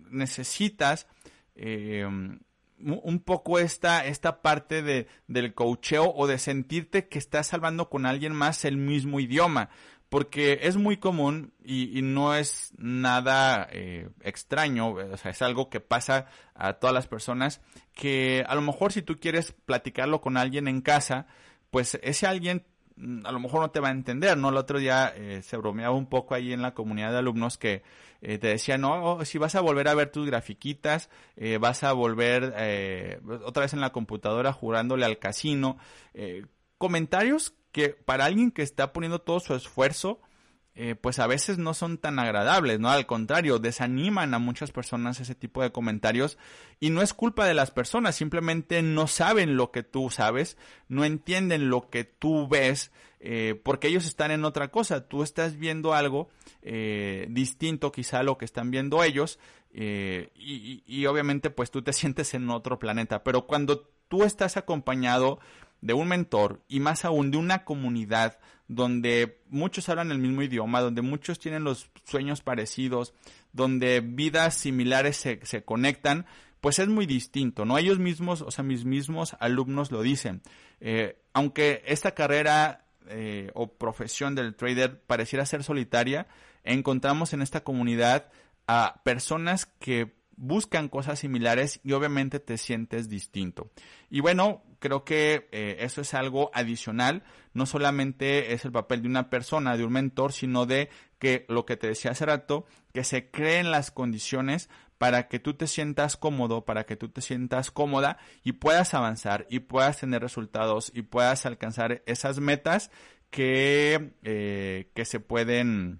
necesitas 0.09 1.07
eh, 1.55 2.07
un 2.79 3.19
poco 3.19 3.57
esta, 3.57 4.05
esta 4.05 4.41
parte 4.41 4.83
de, 4.83 5.07
del 5.27 5.53
coacheo 5.53 6.13
o 6.15 6.27
de 6.27 6.37
sentirte 6.37 7.07
que 7.07 7.17
estás 7.17 7.47
salvando 7.47 7.89
con 7.89 8.05
alguien 8.05 8.33
más 8.33 8.65
el 8.65 8.77
mismo 8.77 9.19
idioma 9.19 9.69
porque 10.09 10.59
es 10.63 10.77
muy 10.77 10.97
común 10.97 11.53
y, 11.63 12.01
no 12.01 12.33
es 12.33 12.71
nada 12.77 13.67
eh, 13.71 14.09
extraño, 14.21 14.91
o 14.91 15.17
sea, 15.17 15.31
es 15.31 15.41
algo 15.41 15.69
que 15.69 15.79
pasa 15.79 16.27
a 16.55 16.73
todas 16.73 16.93
las 16.93 17.07
personas, 17.07 17.61
que 17.93 18.45
a 18.47 18.55
lo 18.55 18.61
mejor 18.61 18.93
si 18.93 19.01
tú 19.01 19.19
quieres 19.19 19.53
platicarlo 19.65 20.21
con 20.21 20.37
alguien 20.37 20.67
en 20.67 20.81
casa, 20.81 21.27
pues 21.71 21.99
ese 22.03 22.25
alguien 22.25 22.65
mm, 22.95 23.25
a 23.25 23.31
lo 23.33 23.39
mejor 23.39 23.59
no 23.59 23.71
te 23.71 23.81
va 23.81 23.89
a 23.89 23.91
entender, 23.91 24.37
¿no? 24.37 24.49
El 24.49 24.57
otro 24.57 24.79
día 24.79 25.13
eh, 25.13 25.41
se 25.43 25.57
bromeaba 25.57 25.95
un 25.95 26.07
poco 26.07 26.35
ahí 26.35 26.53
en 26.53 26.61
la 26.61 26.73
comunidad 26.73 27.11
de 27.11 27.17
alumnos 27.17 27.57
que 27.57 27.83
eh, 28.21 28.37
te 28.37 28.47
decía, 28.47 28.77
no, 28.77 29.03
oh, 29.03 29.25
si 29.25 29.37
vas 29.37 29.55
a 29.55 29.61
volver 29.61 29.89
a 29.89 29.93
ver 29.93 30.09
tus 30.09 30.25
grafiquitas, 30.25 31.09
vas 31.59 31.83
a 31.83 31.91
volver 31.91 33.21
otra 33.43 33.61
vez 33.61 33.73
en 33.73 33.81
la 33.81 33.91
computadora 33.91 34.53
jurándole 34.53 35.05
al 35.05 35.19
casino, 35.19 35.77
comentarios 36.79 37.53
que 37.77 37.89
para 37.89 38.25
alguien 38.25 38.49
que 38.49 38.63
está 38.63 38.91
poniendo 38.91 39.19
todo 39.19 39.39
su 39.39 39.53
esfuerzo, 39.53 40.19
eh, 40.73 40.95
pues 40.95 41.19
a 41.19 41.27
veces 41.27 41.59
no 41.59 41.75
son 41.75 41.99
tan 41.99 42.17
agradables, 42.17 42.79
¿no? 42.79 42.89
Al 42.89 43.05
contrario, 43.05 43.59
desaniman 43.59 44.33
a 44.33 44.39
muchas 44.39 44.71
personas 44.71 45.19
ese 45.19 45.35
tipo 45.35 45.61
de 45.61 45.71
comentarios 45.71 46.39
y 46.79 46.89
no 46.89 47.03
es 47.03 47.13
culpa 47.13 47.45
de 47.45 47.53
las 47.53 47.69
personas, 47.69 48.15
simplemente 48.15 48.81
no 48.81 49.05
saben 49.05 49.57
lo 49.57 49.69
que 49.69 49.83
tú 49.83 50.09
sabes, 50.09 50.57
no 50.87 51.05
entienden 51.05 51.69
lo 51.69 51.87
que 51.91 52.03
tú 52.03 52.47
ves, 52.47 52.91
eh, 53.19 53.61
porque 53.63 53.89
ellos 53.89 54.07
están 54.07 54.31
en 54.31 54.43
otra 54.43 54.69
cosa, 54.71 55.07
tú 55.07 55.21
estás 55.21 55.59
viendo 55.59 55.93
algo 55.93 56.29
eh, 56.63 57.27
distinto 57.29 57.91
quizá 57.91 58.21
a 58.21 58.23
lo 58.23 58.39
que 58.39 58.45
están 58.45 58.71
viendo 58.71 59.03
ellos 59.03 59.37
y, 59.71 60.81
y 60.87 61.05
obviamente 61.05 61.51
pues 61.51 61.69
tú 61.69 61.83
te 61.83 61.93
sientes 61.93 62.33
en 62.33 62.49
otro 62.49 62.79
planeta, 62.79 63.23
pero 63.23 63.45
cuando 63.45 63.87
tú 64.07 64.23
estás 64.23 64.57
acompañado 64.57 65.37
de 65.81 65.93
un 65.93 66.07
mentor 66.07 66.61
y 66.67 66.79
más 66.79 67.05
aún 67.05 67.31
de 67.31 67.37
una 67.37 67.63
comunidad 67.63 68.39
donde 68.67 69.39
muchos 69.49 69.87
hablan 69.89 70.11
el 70.11 70.19
mismo 70.19 70.41
idioma, 70.41 70.81
donde 70.81 71.01
muchos 71.01 71.39
tienen 71.39 71.63
los 71.63 71.89
sueños 72.03 72.41
parecidos, 72.41 73.13
donde 73.53 74.01
vidas 74.01 74.55
similares 74.55 75.17
se, 75.17 75.39
se 75.43 75.63
conectan, 75.63 76.25
pues 76.61 76.79
es 76.79 76.87
muy 76.87 77.05
distinto, 77.05 77.65
¿no? 77.65 77.77
Ellos 77.77 77.99
mismos, 77.99 78.41
o 78.41 78.51
sea, 78.51 78.63
mis 78.63 78.83
mismos 78.83 79.35
alumnos 79.39 79.91
lo 79.91 80.01
dicen. 80.01 80.41
Eh, 80.81 81.17
aunque 81.33 81.83
esta 81.85 82.11
carrera 82.11 82.85
eh, 83.07 83.51
o 83.53 83.67
profesión 83.67 84.35
del 84.35 84.55
trader 84.55 84.99
pareciera 85.01 85.45
ser 85.45 85.63
solitaria, 85.63 86.27
encontramos 86.63 87.33
en 87.33 87.41
esta 87.41 87.63
comunidad 87.63 88.29
a 88.67 89.01
personas 89.03 89.65
que 89.65 90.16
buscan 90.37 90.87
cosas 90.87 91.19
similares 91.19 91.81
y 91.83 91.91
obviamente 91.91 92.39
te 92.39 92.57
sientes 92.57 93.09
distinto. 93.09 93.71
Y 94.09 94.21
bueno, 94.21 94.63
creo 94.79 95.03
que 95.03 95.49
eh, 95.51 95.77
eso 95.79 96.01
es 96.01 96.13
algo 96.13 96.51
adicional. 96.53 97.23
No 97.53 97.65
solamente 97.65 98.53
es 98.53 98.63
el 98.63 98.71
papel 98.71 99.01
de 99.01 99.09
una 99.09 99.29
persona, 99.29 99.75
de 99.75 99.83
un 99.83 99.93
mentor, 99.93 100.31
sino 100.31 100.65
de 100.65 100.89
que 101.19 101.45
lo 101.49 101.65
que 101.65 101.75
te 101.75 101.87
decía 101.87 102.11
hace 102.11 102.25
rato, 102.25 102.65
que 102.93 103.03
se 103.03 103.29
creen 103.29 103.71
las 103.71 103.91
condiciones 103.91 104.69
para 104.99 105.27
que 105.27 105.39
tú 105.39 105.55
te 105.55 105.67
sientas 105.67 106.17
cómodo, 106.17 106.65
para 106.65 106.85
que 106.85 106.95
tú 106.95 107.09
te 107.09 107.21
sientas 107.21 107.71
cómoda 107.71 108.17
y 108.43 108.53
puedas 108.53 108.93
avanzar 108.93 109.45
y 109.49 109.59
puedas 109.59 109.99
tener 109.99 110.21
resultados 110.21 110.91
y 110.93 111.01
puedas 111.01 111.45
alcanzar 111.45 112.03
esas 112.05 112.39
metas 112.39 112.91
que, 113.29 114.13
eh, 114.23 114.91
que 114.93 115.05
se 115.05 115.19
pueden, 115.19 115.99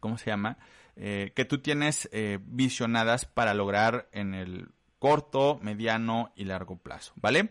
¿cómo 0.00 0.18
se 0.18 0.26
llama? 0.26 0.58
Eh, 1.00 1.30
que 1.36 1.44
tú 1.44 1.58
tienes 1.58 2.08
eh, 2.10 2.40
visionadas 2.42 3.24
para 3.24 3.54
lograr 3.54 4.08
en 4.10 4.34
el 4.34 4.70
corto, 4.98 5.60
mediano 5.62 6.32
y 6.34 6.44
largo 6.44 6.76
plazo, 6.76 7.12
¿vale? 7.14 7.50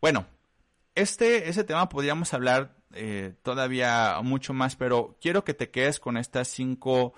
Bueno, 0.00 0.26
este, 0.96 1.48
ese 1.48 1.62
tema 1.62 1.88
podríamos 1.88 2.34
hablar 2.34 2.74
eh, 2.92 3.34
todavía 3.44 4.18
mucho 4.24 4.52
más, 4.52 4.74
pero 4.74 5.16
quiero 5.20 5.44
que 5.44 5.54
te 5.54 5.70
quedes 5.70 6.00
con 6.00 6.16
estas 6.16 6.48
cinco 6.48 7.14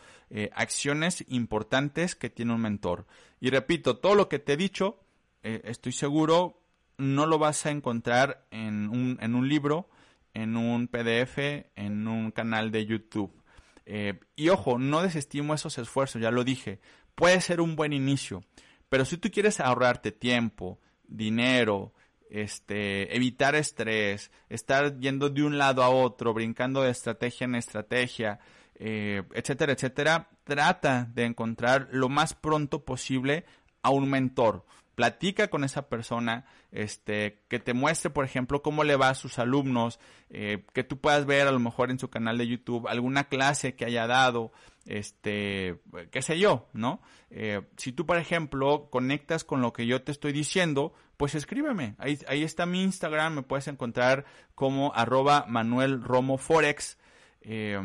acciones 0.53 1.25
importantes 1.29 2.17
que 2.17 2.29
tiene 2.29 2.55
un 2.55 2.61
mentor. 2.61 3.07
Y 3.41 3.51
repito, 3.51 3.99
todo 3.99 4.17
lo 4.17 4.29
que 4.29 4.41
te 4.41 4.55
he 4.55 4.57
dicho, 4.57 4.99
estoy 5.43 5.93
seguro, 5.93 6.61
no 6.99 7.27
lo 7.27 7.39
vas 7.39 7.67
a 7.67 7.71
encontrar 7.71 8.45
en 8.51 8.89
un, 8.89 9.17
en 9.21 9.37
un 9.37 9.49
libro, 9.49 9.89
en 10.33 10.57
un 10.57 10.89
PDF, 10.89 11.39
en 11.77 12.09
un 12.09 12.33
canal 12.33 12.73
de 12.73 12.85
YouTube. 12.85 13.44
Eh, 13.87 14.19
y 14.37 14.49
ojo, 14.49 14.79
no 14.79 15.03
desestimo 15.03 15.55
esos 15.55 15.79
esfuerzos, 15.79 16.23
ya 16.23 16.31
lo 16.31 16.45
dije. 16.45 16.81
Puede 17.15 17.41
ser 17.41 17.61
un 17.61 17.77
buen 17.77 17.93
inicio, 17.93 18.43
pero 18.89 19.05
si 19.05 19.19
tú 19.19 19.31
quieres 19.31 19.61
ahorrarte 19.61 20.13
tiempo, 20.13 20.81
dinero, 21.07 21.95
este, 22.31 23.15
evitar 23.15 23.55
estrés, 23.55 24.31
estar 24.49 24.99
yendo 24.99 25.31
de 25.31 25.45
un 25.45 25.59
lado 25.59 25.83
a 25.83 25.89
otro, 25.89 26.35
brincando 26.35 26.83
de 26.83 26.91
estrategia 26.91 27.45
en 27.45 27.55
estrategia, 27.55 28.41
eh, 28.75 29.23
etcétera, 29.35 29.73
etcétera, 29.73 30.31
trata 30.43 31.09
de 31.15 31.27
encontrar 31.27 31.89
lo 31.93 32.09
más 32.09 32.35
pronto 32.35 32.85
posible 32.85 33.45
a 33.85 33.91
un 33.91 34.11
mentor 34.11 34.65
platica 34.95 35.49
con 35.49 35.65
esa 35.65 35.89
persona, 35.89 36.47
este, 36.71 37.43
que 37.49 37.59
te 37.59 37.75
muestre, 37.75 38.11
por 38.11 38.25
ejemplo, 38.25 38.63
cómo 38.63 38.85
le 38.85 38.97
va 38.97 39.09
a 39.09 39.15
sus 39.15 39.39
alumnos, 39.39 39.99
eh, 40.31 40.65
que 40.73 40.85
tú 40.85 40.99
puedas 40.99 41.27
ver 41.27 41.47
a 41.47 41.53
lo 41.53 41.59
mejor 41.59 41.91
en 41.91 41.99
su 41.99 42.09
canal 42.11 42.39
de 42.39 42.47
YouTube 42.47 42.89
alguna 42.89 43.25
clase 43.25 43.75
que 43.75 43.85
haya 43.85 44.07
dado, 44.07 44.53
este, 44.87 45.81
qué 46.11 46.23
sé 46.23 46.39
yo, 46.39 46.69
¿no? 46.73 47.01
Eh, 47.31 47.63
si 47.77 47.93
tú, 47.93 48.07
por 48.07 48.19
ejemplo, 48.19 48.89
conectas 48.91 49.45
con 49.45 49.61
lo 49.61 49.73
que 49.73 49.87
yo 49.87 50.03
te 50.03 50.13
estoy 50.13 50.33
diciendo, 50.33 50.93
pues 51.17 51.35
escríbeme. 51.35 51.95
Ahí, 51.99 52.19
ahí 52.29 52.43
está 52.43 52.67
mi 52.67 52.83
Instagram, 52.83 53.35
me 53.35 53.43
puedes 53.43 53.69
encontrar 53.69 54.25
como 54.55 54.93
arroba 54.95 55.45
Manuel 55.49 56.03
Romo 56.03 56.39
Forex. 56.39 56.99
Eh, 57.47 57.79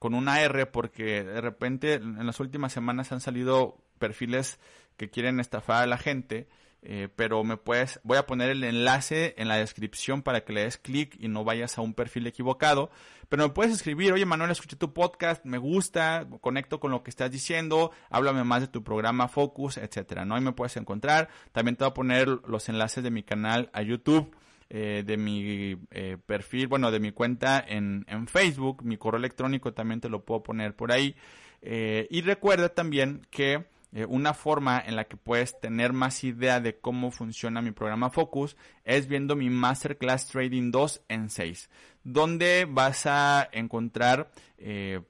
con 0.00 0.14
una 0.14 0.40
R 0.40 0.66
porque 0.66 1.22
de 1.22 1.40
repente 1.40 1.94
en 1.94 2.26
las 2.26 2.40
últimas 2.40 2.72
semanas 2.72 3.12
han 3.12 3.20
salido 3.20 3.78
perfiles 3.98 4.58
que 4.96 5.10
quieren 5.10 5.40
estafar 5.40 5.82
a 5.82 5.86
la 5.86 5.98
gente 5.98 6.48
eh, 6.88 7.08
pero 7.16 7.42
me 7.42 7.56
puedes, 7.56 7.98
voy 8.04 8.16
a 8.16 8.26
poner 8.26 8.50
el 8.50 8.62
enlace 8.62 9.34
en 9.38 9.48
la 9.48 9.56
descripción 9.56 10.22
para 10.22 10.44
que 10.44 10.52
le 10.52 10.62
des 10.62 10.76
clic 10.76 11.16
y 11.18 11.26
no 11.26 11.42
vayas 11.42 11.78
a 11.78 11.80
un 11.80 11.94
perfil 11.94 12.28
equivocado. 12.28 12.90
Pero 13.28 13.42
me 13.42 13.52
puedes 13.52 13.72
escribir, 13.72 14.12
oye 14.12 14.24
Manuel, 14.24 14.52
escuché 14.52 14.76
tu 14.76 14.92
podcast, 14.92 15.44
me 15.44 15.58
gusta, 15.58 16.28
conecto 16.40 16.78
con 16.78 16.92
lo 16.92 17.02
que 17.02 17.10
estás 17.10 17.32
diciendo, 17.32 17.90
háblame 18.08 18.44
más 18.44 18.60
de 18.60 18.68
tu 18.68 18.84
programa 18.84 19.26
Focus, 19.26 19.78
etcétera, 19.78 20.24
¿no? 20.24 20.36
Ahí 20.36 20.42
me 20.42 20.52
puedes 20.52 20.76
encontrar. 20.76 21.28
También 21.50 21.74
te 21.74 21.82
voy 21.82 21.90
a 21.90 21.94
poner 21.94 22.28
los 22.46 22.68
enlaces 22.68 23.02
de 23.02 23.10
mi 23.10 23.24
canal 23.24 23.68
a 23.72 23.82
YouTube. 23.82 24.34
Eh, 24.68 25.04
de 25.06 25.16
mi 25.16 25.76
eh, 25.92 26.16
perfil, 26.26 26.66
bueno, 26.66 26.90
de 26.90 26.98
mi 26.98 27.12
cuenta 27.12 27.64
en, 27.64 28.04
en, 28.08 28.26
Facebook, 28.26 28.82
mi 28.82 28.96
correo 28.96 29.18
electrónico 29.18 29.72
también 29.72 30.00
te 30.00 30.08
lo 30.08 30.24
puedo 30.24 30.42
poner 30.42 30.74
por 30.74 30.90
ahí. 30.90 31.14
y 31.62 32.20
recuerda 32.22 32.68
también 32.70 33.24
que 33.30 33.64
eh, 33.96 34.04
una 34.04 34.34
forma 34.34 34.78
en 34.84 34.94
la 34.94 35.04
que 35.04 35.16
puedes 35.16 35.58
tener 35.58 35.94
más 35.94 36.22
idea 36.22 36.60
de 36.60 36.78
cómo 36.78 37.10
funciona 37.10 37.62
mi 37.62 37.70
programa 37.70 38.10
Focus 38.10 38.54
es 38.84 39.08
viendo 39.08 39.36
mi 39.36 39.48
Masterclass 39.48 40.26
Trading 40.26 40.70
2 40.70 41.04
en 41.08 41.30
6, 41.30 41.70
donde 42.04 42.66
vas 42.68 43.06
a 43.06 43.48
encontrar 43.52 44.30
eh, 44.58 45.00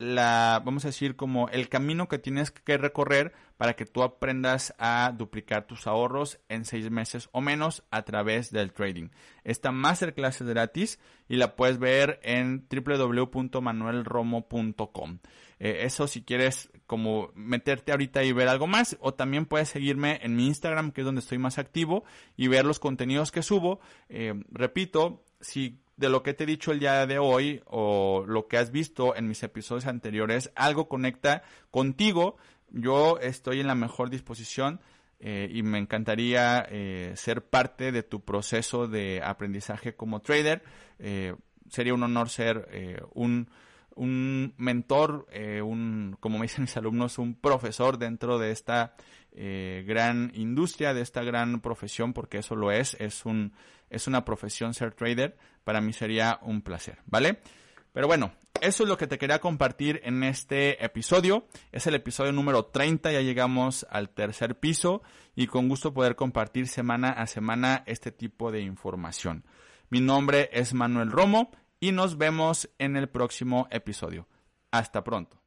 la, 0.00 0.60
vamos 0.64 0.84
a 0.86 0.88
decir, 0.88 1.14
como 1.14 1.50
el 1.50 1.68
camino 1.68 2.08
que 2.08 2.18
tienes 2.18 2.50
que 2.50 2.78
recorrer 2.78 3.34
para 3.58 3.76
que 3.76 3.84
tú 3.84 4.02
aprendas 4.02 4.74
a 4.78 5.12
duplicar 5.14 5.66
tus 5.66 5.86
ahorros 5.86 6.40
en 6.48 6.64
seis 6.64 6.90
meses 6.90 7.28
o 7.32 7.42
menos 7.42 7.84
a 7.90 8.00
través 8.02 8.50
del 8.50 8.72
trading. 8.72 9.10
Esta 9.44 9.72
masterclass 9.72 10.40
es 10.40 10.46
gratis 10.46 10.98
y 11.28 11.36
la 11.36 11.54
puedes 11.54 11.78
ver 11.78 12.18
en 12.22 12.66
www.manuelromo.com. 12.70 15.18
Eh, 15.58 15.80
eso 15.82 16.08
si 16.08 16.22
quieres 16.22 16.70
como 16.86 17.30
meterte 17.34 17.92
ahorita 17.92 18.24
y 18.24 18.32
ver 18.32 18.48
algo 18.48 18.66
más 18.66 18.96
o 19.00 19.12
también 19.12 19.44
puedes 19.44 19.68
seguirme 19.68 20.18
en 20.22 20.34
mi 20.34 20.46
Instagram 20.46 20.92
que 20.92 21.02
es 21.02 21.04
donde 21.04 21.20
estoy 21.20 21.36
más 21.36 21.58
activo 21.58 22.04
y 22.38 22.48
ver 22.48 22.64
los 22.64 22.78
contenidos 22.78 23.30
que 23.30 23.42
subo. 23.42 23.80
Eh, 24.08 24.32
repito, 24.50 25.22
si 25.42 25.78
de 26.00 26.08
lo 26.08 26.22
que 26.22 26.32
te 26.32 26.44
he 26.44 26.46
dicho 26.46 26.72
el 26.72 26.80
día 26.80 27.06
de 27.06 27.18
hoy 27.18 27.62
o 27.66 28.24
lo 28.26 28.48
que 28.48 28.56
has 28.56 28.72
visto 28.72 29.14
en 29.14 29.28
mis 29.28 29.42
episodios 29.42 29.86
anteriores, 29.86 30.50
algo 30.54 30.88
conecta 30.88 31.42
contigo, 31.70 32.38
yo 32.70 33.18
estoy 33.18 33.60
en 33.60 33.66
la 33.66 33.74
mejor 33.74 34.08
disposición 34.08 34.80
eh, 35.18 35.50
y 35.52 35.62
me 35.62 35.76
encantaría 35.76 36.66
eh, 36.70 37.12
ser 37.16 37.44
parte 37.44 37.92
de 37.92 38.02
tu 38.02 38.24
proceso 38.24 38.88
de 38.88 39.20
aprendizaje 39.22 39.94
como 39.94 40.20
trader. 40.22 40.62
Eh, 40.98 41.34
sería 41.68 41.92
un 41.92 42.02
honor 42.02 42.30
ser 42.30 43.06
un 43.12 43.48
un 43.96 44.54
mentor, 44.56 45.26
un, 45.62 46.16
como 46.20 46.38
me 46.38 46.44
dicen 46.44 46.62
mis 46.62 46.76
alumnos, 46.78 47.18
un 47.18 47.34
profesor 47.34 47.98
dentro 47.98 48.38
de 48.38 48.50
esta 48.50 48.94
gran 49.32 50.32
industria, 50.34 50.94
de 50.94 51.02
esta 51.02 51.22
gran 51.22 51.60
profesión, 51.60 52.14
porque 52.14 52.38
eso 52.38 52.54
lo 52.54 52.70
es, 52.70 52.96
es 52.98 53.26
un, 53.26 53.52
es 53.90 54.06
una 54.06 54.24
profesión 54.24 54.72
ser 54.72 54.94
trader. 54.94 55.36
Para 55.64 55.80
mí 55.80 55.92
sería 55.92 56.38
un 56.42 56.62
placer, 56.62 56.98
¿vale? 57.06 57.40
Pero 57.92 58.06
bueno, 58.06 58.32
eso 58.60 58.82
es 58.82 58.88
lo 58.88 58.96
que 58.96 59.06
te 59.06 59.18
quería 59.18 59.40
compartir 59.40 60.00
en 60.04 60.22
este 60.22 60.84
episodio. 60.84 61.46
Es 61.72 61.86
el 61.86 61.94
episodio 61.94 62.32
número 62.32 62.66
30, 62.66 63.10
ya 63.12 63.20
llegamos 63.20 63.86
al 63.90 64.10
tercer 64.10 64.58
piso 64.58 65.02
y 65.34 65.46
con 65.46 65.68
gusto 65.68 65.94
poder 65.94 66.14
compartir 66.14 66.68
semana 66.68 67.10
a 67.10 67.26
semana 67.26 67.82
este 67.86 68.12
tipo 68.12 68.52
de 68.52 68.60
información. 68.60 69.44
Mi 69.88 70.00
nombre 70.00 70.50
es 70.52 70.74
Manuel 70.74 71.10
Romo 71.10 71.50
y 71.80 71.92
nos 71.92 72.18
vemos 72.18 72.68
en 72.78 72.96
el 72.96 73.08
próximo 73.08 73.66
episodio. 73.70 74.28
Hasta 74.70 75.02
pronto. 75.02 75.39